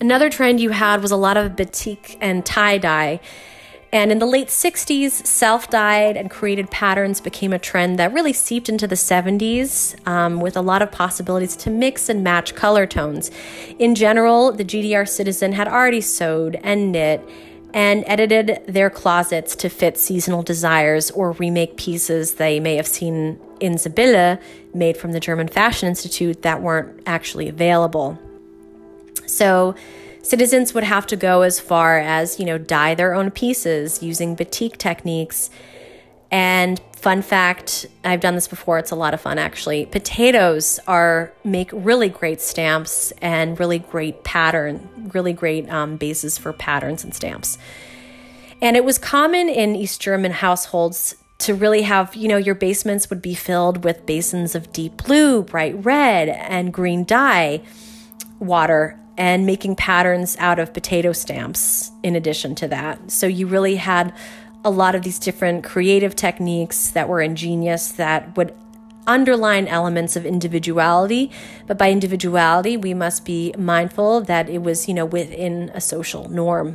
Another 0.00 0.28
trend 0.28 0.60
you 0.60 0.70
had 0.70 1.00
was 1.02 1.10
a 1.10 1.16
lot 1.16 1.36
of 1.36 1.56
batik 1.56 2.18
and 2.20 2.44
tie 2.44 2.78
dye. 2.78 3.20
And 3.92 4.10
in 4.10 4.18
the 4.18 4.26
late 4.26 4.48
60s, 4.48 5.24
self 5.24 5.70
dyed 5.70 6.16
and 6.16 6.28
created 6.28 6.68
patterns 6.68 7.20
became 7.20 7.52
a 7.52 7.60
trend 7.60 7.96
that 8.00 8.12
really 8.12 8.32
seeped 8.32 8.68
into 8.68 8.88
the 8.88 8.96
70s 8.96 9.94
um, 10.08 10.40
with 10.40 10.56
a 10.56 10.60
lot 10.60 10.82
of 10.82 10.90
possibilities 10.90 11.54
to 11.58 11.70
mix 11.70 12.08
and 12.08 12.24
match 12.24 12.56
color 12.56 12.88
tones. 12.88 13.30
In 13.78 13.94
general, 13.94 14.50
the 14.50 14.64
GDR 14.64 15.08
citizen 15.08 15.52
had 15.52 15.68
already 15.68 16.00
sewed 16.00 16.58
and 16.64 16.90
knit 16.90 17.26
and 17.72 18.02
edited 18.08 18.64
their 18.66 18.90
closets 18.90 19.54
to 19.56 19.68
fit 19.68 19.96
seasonal 19.96 20.42
desires 20.42 21.12
or 21.12 21.30
remake 21.32 21.76
pieces 21.76 22.34
they 22.34 22.58
may 22.58 22.74
have 22.74 22.88
seen 22.88 23.38
in 23.60 23.78
Sibylle 23.78 24.40
made 24.74 24.96
from 24.96 25.12
the 25.12 25.20
German 25.20 25.46
Fashion 25.46 25.88
Institute 25.88 26.42
that 26.42 26.60
weren't 26.60 27.00
actually 27.06 27.48
available. 27.48 28.18
So, 29.36 29.74
Citizens 30.24 30.72
would 30.72 30.84
have 30.84 31.06
to 31.08 31.16
go 31.16 31.42
as 31.42 31.60
far 31.60 31.98
as, 31.98 32.40
you 32.40 32.46
know, 32.46 32.56
dye 32.56 32.94
their 32.94 33.12
own 33.12 33.30
pieces 33.30 34.02
using 34.02 34.34
batik 34.34 34.78
techniques. 34.78 35.50
And 36.30 36.80
fun 36.96 37.20
fact, 37.20 37.84
I've 38.04 38.20
done 38.20 38.34
this 38.34 38.48
before, 38.48 38.78
it's 38.78 38.90
a 38.90 38.96
lot 38.96 39.12
of 39.12 39.20
fun 39.20 39.38
actually. 39.38 39.84
Potatoes 39.84 40.80
are 40.86 41.30
make 41.44 41.68
really 41.74 42.08
great 42.08 42.40
stamps 42.40 43.12
and 43.20 43.60
really 43.60 43.78
great 43.78 44.24
pattern, 44.24 44.88
really 45.12 45.34
great 45.34 45.68
um, 45.68 45.98
bases 45.98 46.38
for 46.38 46.54
patterns 46.54 47.04
and 47.04 47.14
stamps. 47.14 47.58
And 48.62 48.78
it 48.78 48.84
was 48.84 48.96
common 48.96 49.50
in 49.50 49.76
East 49.76 50.00
German 50.00 50.32
households 50.32 51.16
to 51.40 51.54
really 51.54 51.82
have, 51.82 52.16
you 52.16 52.28
know, 52.28 52.38
your 52.38 52.54
basements 52.54 53.10
would 53.10 53.20
be 53.20 53.34
filled 53.34 53.84
with 53.84 54.06
basins 54.06 54.54
of 54.54 54.72
deep 54.72 55.04
blue, 55.04 55.42
bright 55.42 55.84
red, 55.84 56.30
and 56.30 56.72
green 56.72 57.04
dye 57.04 57.60
water 58.38 58.98
and 59.16 59.46
making 59.46 59.76
patterns 59.76 60.36
out 60.38 60.58
of 60.58 60.72
potato 60.72 61.12
stamps 61.12 61.92
in 62.02 62.16
addition 62.16 62.54
to 62.56 62.68
that. 62.68 63.10
So 63.10 63.26
you 63.26 63.46
really 63.46 63.76
had 63.76 64.12
a 64.64 64.70
lot 64.70 64.94
of 64.94 65.02
these 65.02 65.18
different 65.18 65.62
creative 65.62 66.16
techniques 66.16 66.90
that 66.90 67.08
were 67.08 67.20
ingenious 67.20 67.92
that 67.92 68.36
would 68.36 68.54
underline 69.06 69.68
elements 69.68 70.16
of 70.16 70.24
individuality 70.24 71.30
but 71.66 71.76
by 71.76 71.90
individuality 71.90 72.74
we 72.74 72.94
must 72.94 73.26
be 73.26 73.54
mindful 73.58 74.22
that 74.22 74.48
it 74.48 74.62
was 74.62 74.88
you 74.88 74.94
know 74.94 75.04
within 75.04 75.70
a 75.74 75.80
social 75.80 76.26
norm 76.30 76.74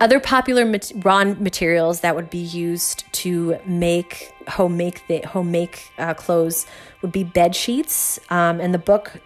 Other 0.00 0.20
popular 0.20 0.64
mat- 0.64 0.92
raw 0.96 1.24
materials 1.24 2.00
that 2.00 2.14
would 2.14 2.30
be 2.30 2.38
used 2.38 3.04
to 3.12 3.58
make 3.66 4.32
home 4.46 4.76
make 4.76 5.06
the 5.08 5.20
home 5.22 5.50
make 5.50 5.90
uh, 5.98 6.14
clothes 6.14 6.66
would 7.02 7.10
be 7.10 7.24
bed 7.24 7.56
sheets. 7.56 8.20
Um, 8.30 8.60
and 8.60 8.72
the 8.72 8.78
book, 8.78 9.20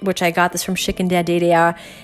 which 0.00 0.20
I 0.22 0.30
got 0.30 0.52
this 0.52 0.62
from 0.62 0.74
Schicken 0.74 1.08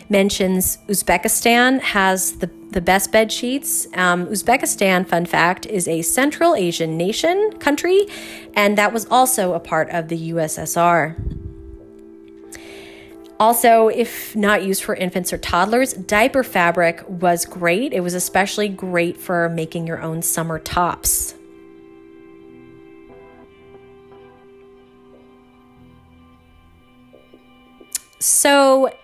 mentions 0.08 0.78
Uzbekistan 0.88 1.80
has 1.80 2.32
the 2.38 2.50
the 2.70 2.80
best 2.80 3.12
bed 3.12 3.30
sheets. 3.30 3.86
Um, 3.94 4.26
Uzbekistan, 4.26 5.06
fun 5.06 5.26
fact, 5.26 5.64
is 5.66 5.86
a 5.86 6.02
Central 6.02 6.56
Asian 6.56 6.96
nation 6.96 7.58
country, 7.58 8.06
and 8.54 8.76
that 8.78 8.92
was 8.92 9.06
also 9.10 9.52
a 9.52 9.60
part 9.60 9.90
of 9.90 10.08
the 10.08 10.32
USSR. 10.32 11.14
Also, 13.40 13.88
if 13.88 14.36
not 14.36 14.62
used 14.62 14.84
for 14.84 14.94
infants 14.94 15.32
or 15.32 15.38
toddlers, 15.38 15.92
diaper 15.92 16.44
fabric 16.44 17.02
was 17.08 17.44
great. 17.44 17.92
It 17.92 18.00
was 18.00 18.14
especially 18.14 18.68
great 18.68 19.16
for 19.16 19.48
making 19.48 19.86
your 19.86 20.00
own 20.00 20.22
summer 20.22 20.58
tops. 20.58 21.34
So, 28.20 28.94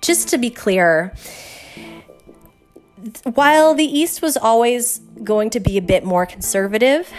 just 0.00 0.28
to 0.30 0.38
be 0.38 0.50
clear, 0.50 1.14
while 3.24 3.74
the 3.74 3.84
East 3.84 4.22
was 4.22 4.36
always 4.36 4.98
going 5.22 5.50
to 5.50 5.60
be 5.60 5.76
a 5.76 5.82
bit 5.82 6.04
more 6.04 6.26
conservative 6.26 7.12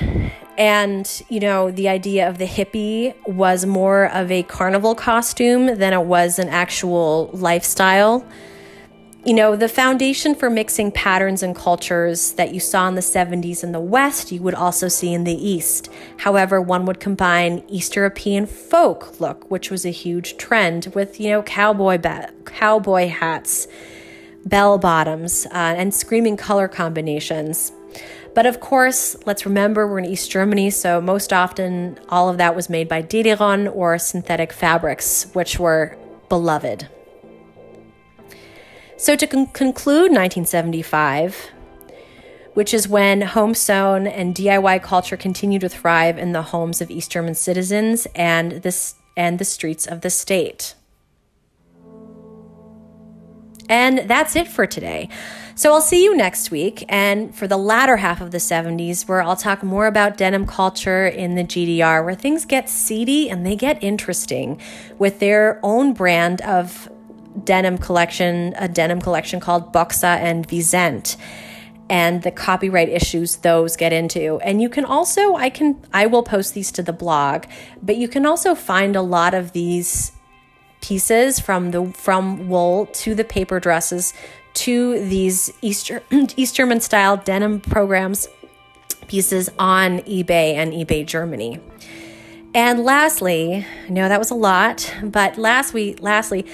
and, 0.57 1.21
you 1.29 1.39
know, 1.39 1.69
the 1.69 1.87
idea 1.87 2.27
of 2.27 2.39
the 2.39 2.47
hippie 2.47 3.13
was 3.27 3.65
more 3.65 4.05
of 4.05 4.31
a 4.31 4.41
carnival 4.43 4.95
costume 4.95 5.77
than 5.77 5.93
it 5.93 6.05
was 6.05 6.39
an 6.39 6.49
actual 6.49 7.29
lifestyle. 7.31 8.25
You 9.23 9.33
know, 9.33 9.55
the 9.55 9.67
foundation 9.67 10.33
for 10.33 10.49
mixing 10.49 10.91
patterns 10.91 11.43
and 11.43 11.55
cultures 11.55 12.31
that 12.33 12.53
you 12.53 12.59
saw 12.59 12.87
in 12.87 12.95
the 12.95 13.01
70s 13.01 13.63
in 13.63 13.71
the 13.71 13.79
West, 13.79 14.31
you 14.31 14.41
would 14.41 14.55
also 14.55 14.87
see 14.87 15.13
in 15.13 15.25
the 15.25 15.33
East. 15.33 15.91
However, 16.17 16.59
one 16.59 16.85
would 16.85 16.99
combine 16.99 17.63
East 17.67 17.95
European 17.95 18.47
folk 18.47 19.19
look, 19.19 19.51
which 19.51 19.69
was 19.69 19.85
a 19.85 19.91
huge 19.91 20.37
trend, 20.37 20.91
with, 20.95 21.19
you 21.19 21.29
know, 21.29 21.43
cowboy, 21.43 21.97
ba- 21.97 22.31
cowboy 22.45 23.09
hats, 23.09 23.67
bell 24.45 24.77
bottoms, 24.77 25.45
uh, 25.47 25.75
and 25.77 25.93
screaming 25.93 26.37
color 26.37 26.67
combinations. 26.67 27.73
But 28.37 28.45
of 28.45 28.59
course, 28.59 29.15
let's 29.25 29.47
remember 29.47 29.87
we're 29.87 29.97
in 29.97 30.05
East 30.05 30.29
Germany, 30.29 30.69
so 30.69 31.01
most 31.01 31.33
often 31.33 31.97
all 32.07 32.29
of 32.29 32.37
that 32.37 32.55
was 32.55 32.69
made 32.69 32.87
by 32.87 33.01
Dederon 33.01 33.75
or 33.75 33.97
synthetic 33.97 34.53
fabrics, 34.53 35.25
which 35.33 35.57
were 35.57 35.97
beloved. 36.29 36.87
So 38.95 39.15
to 39.15 39.25
con- 39.25 39.47
conclude 39.47 40.11
1975, 40.11 41.49
which 42.53 42.75
is 42.75 42.87
when 42.87 43.21
home 43.21 43.55
sewn 43.55 44.05
and 44.05 44.35
DIY 44.35 44.83
culture 44.83 45.17
continued 45.17 45.61
to 45.61 45.69
thrive 45.69 46.19
in 46.19 46.33
the 46.33 46.43
homes 46.43 46.79
of 46.79 46.91
East 46.91 47.09
German 47.09 47.33
citizens 47.33 48.05
and 48.13 48.61
this 48.61 48.93
and 49.17 49.39
the 49.39 49.45
streets 49.45 49.87
of 49.87 50.01
the 50.01 50.11
state. 50.11 50.75
And 53.67 54.07
that's 54.07 54.35
it 54.35 54.47
for 54.47 54.67
today. 54.67 55.09
So 55.57 55.73
I'll 55.73 55.81
see 55.81 56.03
you 56.03 56.15
next 56.15 56.51
week. 56.51 56.85
And 56.87 57.33
for 57.33 57.47
the 57.47 57.57
latter 57.57 57.97
half 57.97 58.21
of 58.21 58.29
the 58.29 58.37
70s, 58.37 59.07
where 59.07 59.23
I'll 59.23 59.35
talk 59.35 59.63
more 59.63 59.87
about 59.87 60.15
denim 60.15 60.45
culture 60.45 61.07
in 61.07 61.33
the 61.33 61.43
GDR, 61.43 62.05
where 62.05 62.13
things 62.13 62.45
get 62.45 62.69
seedy 62.69 63.27
and 63.27 63.43
they 63.43 63.55
get 63.55 63.83
interesting 63.83 64.61
with 64.99 65.17
their 65.17 65.59
own 65.63 65.93
brand 65.93 66.41
of 66.41 66.87
denim 67.43 67.79
collection, 67.79 68.53
a 68.59 68.67
denim 68.67 69.01
collection 69.01 69.39
called 69.39 69.73
Boxer 69.73 70.05
and 70.05 70.47
Wisent 70.47 71.17
and 71.89 72.21
the 72.21 72.31
copyright 72.31 72.89
issues 72.89 73.37
those 73.37 73.75
get 73.75 73.91
into. 73.91 74.39
And 74.41 74.61
you 74.61 74.69
can 74.69 74.85
also 74.85 75.37
I 75.37 75.49
can 75.49 75.83
I 75.91 76.05
will 76.05 76.21
post 76.21 76.53
these 76.53 76.71
to 76.73 76.83
the 76.83 76.93
blog, 76.93 77.45
but 77.81 77.97
you 77.97 78.07
can 78.07 78.27
also 78.27 78.53
find 78.53 78.95
a 78.95 79.01
lot 79.01 79.33
of 79.33 79.53
these 79.53 80.11
pieces 80.81 81.39
from 81.39 81.71
the 81.71 81.85
from 81.93 82.47
wool 82.47 82.85
to 82.87 83.15
the 83.15 83.23
paper 83.23 83.59
dresses 83.59 84.13
to 84.57 85.07
these 85.07 85.51
East, 85.61 85.91
East 86.11 86.55
German 86.55 86.79
style 86.81 87.17
denim 87.17 87.59
programs 87.59 88.27
pieces 89.07 89.49
on 89.57 89.99
eBay 89.99 90.55
and 90.55 90.73
eBay 90.73 91.05
Germany. 91.05 91.59
And 92.53 92.83
lastly, 92.83 93.65
I 93.85 93.89
know 93.89 94.09
that 94.09 94.19
was 94.19 94.31
a 94.31 94.35
lot, 94.35 94.93
but 95.03 95.37
last 95.37 95.73
week, 95.73 96.01
lastly, 96.01 96.45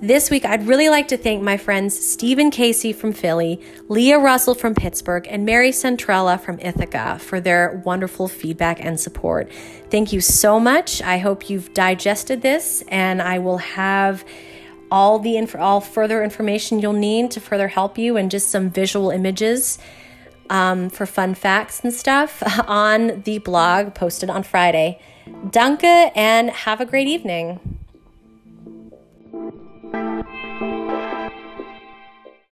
this 0.00 0.30
week, 0.30 0.44
I'd 0.44 0.66
really 0.66 0.90
like 0.90 1.08
to 1.08 1.16
thank 1.16 1.42
my 1.42 1.56
friends 1.56 1.98
Stephen 1.98 2.50
Casey 2.50 2.92
from 2.92 3.12
Philly, 3.12 3.60
Leah 3.88 4.18
Russell 4.18 4.54
from 4.54 4.74
Pittsburgh, 4.74 5.26
and 5.28 5.46
Mary 5.46 5.70
Centrella 5.70 6.38
from 6.38 6.60
Ithaca 6.60 7.18
for 7.18 7.40
their 7.40 7.82
wonderful 7.84 8.28
feedback 8.28 8.78
and 8.84 9.00
support. 9.00 9.50
Thank 9.90 10.12
you 10.12 10.20
so 10.20 10.60
much. 10.60 11.00
I 11.00 11.16
hope 11.16 11.48
you've 11.48 11.72
digested 11.72 12.42
this, 12.42 12.84
and 12.88 13.22
I 13.22 13.38
will 13.38 13.56
have 13.56 14.22
all 14.90 15.18
the 15.18 15.36
inf- 15.36 15.56
all 15.56 15.80
further 15.80 16.22
information 16.22 16.78
you'll 16.78 16.92
need 16.92 17.30
to 17.32 17.40
further 17.40 17.68
help 17.68 17.98
you 17.98 18.16
and 18.16 18.30
just 18.30 18.50
some 18.50 18.70
visual 18.70 19.10
images 19.10 19.78
um, 20.50 20.90
for 20.90 21.06
fun 21.06 21.34
facts 21.34 21.80
and 21.80 21.92
stuff 21.92 22.42
on 22.68 23.22
the 23.22 23.38
blog 23.38 23.94
posted 23.94 24.30
on 24.30 24.42
Friday. 24.42 25.00
Danke 25.50 26.12
and 26.14 26.50
have 26.50 26.80
a 26.80 26.86
great 26.86 27.08
evening. 27.08 27.60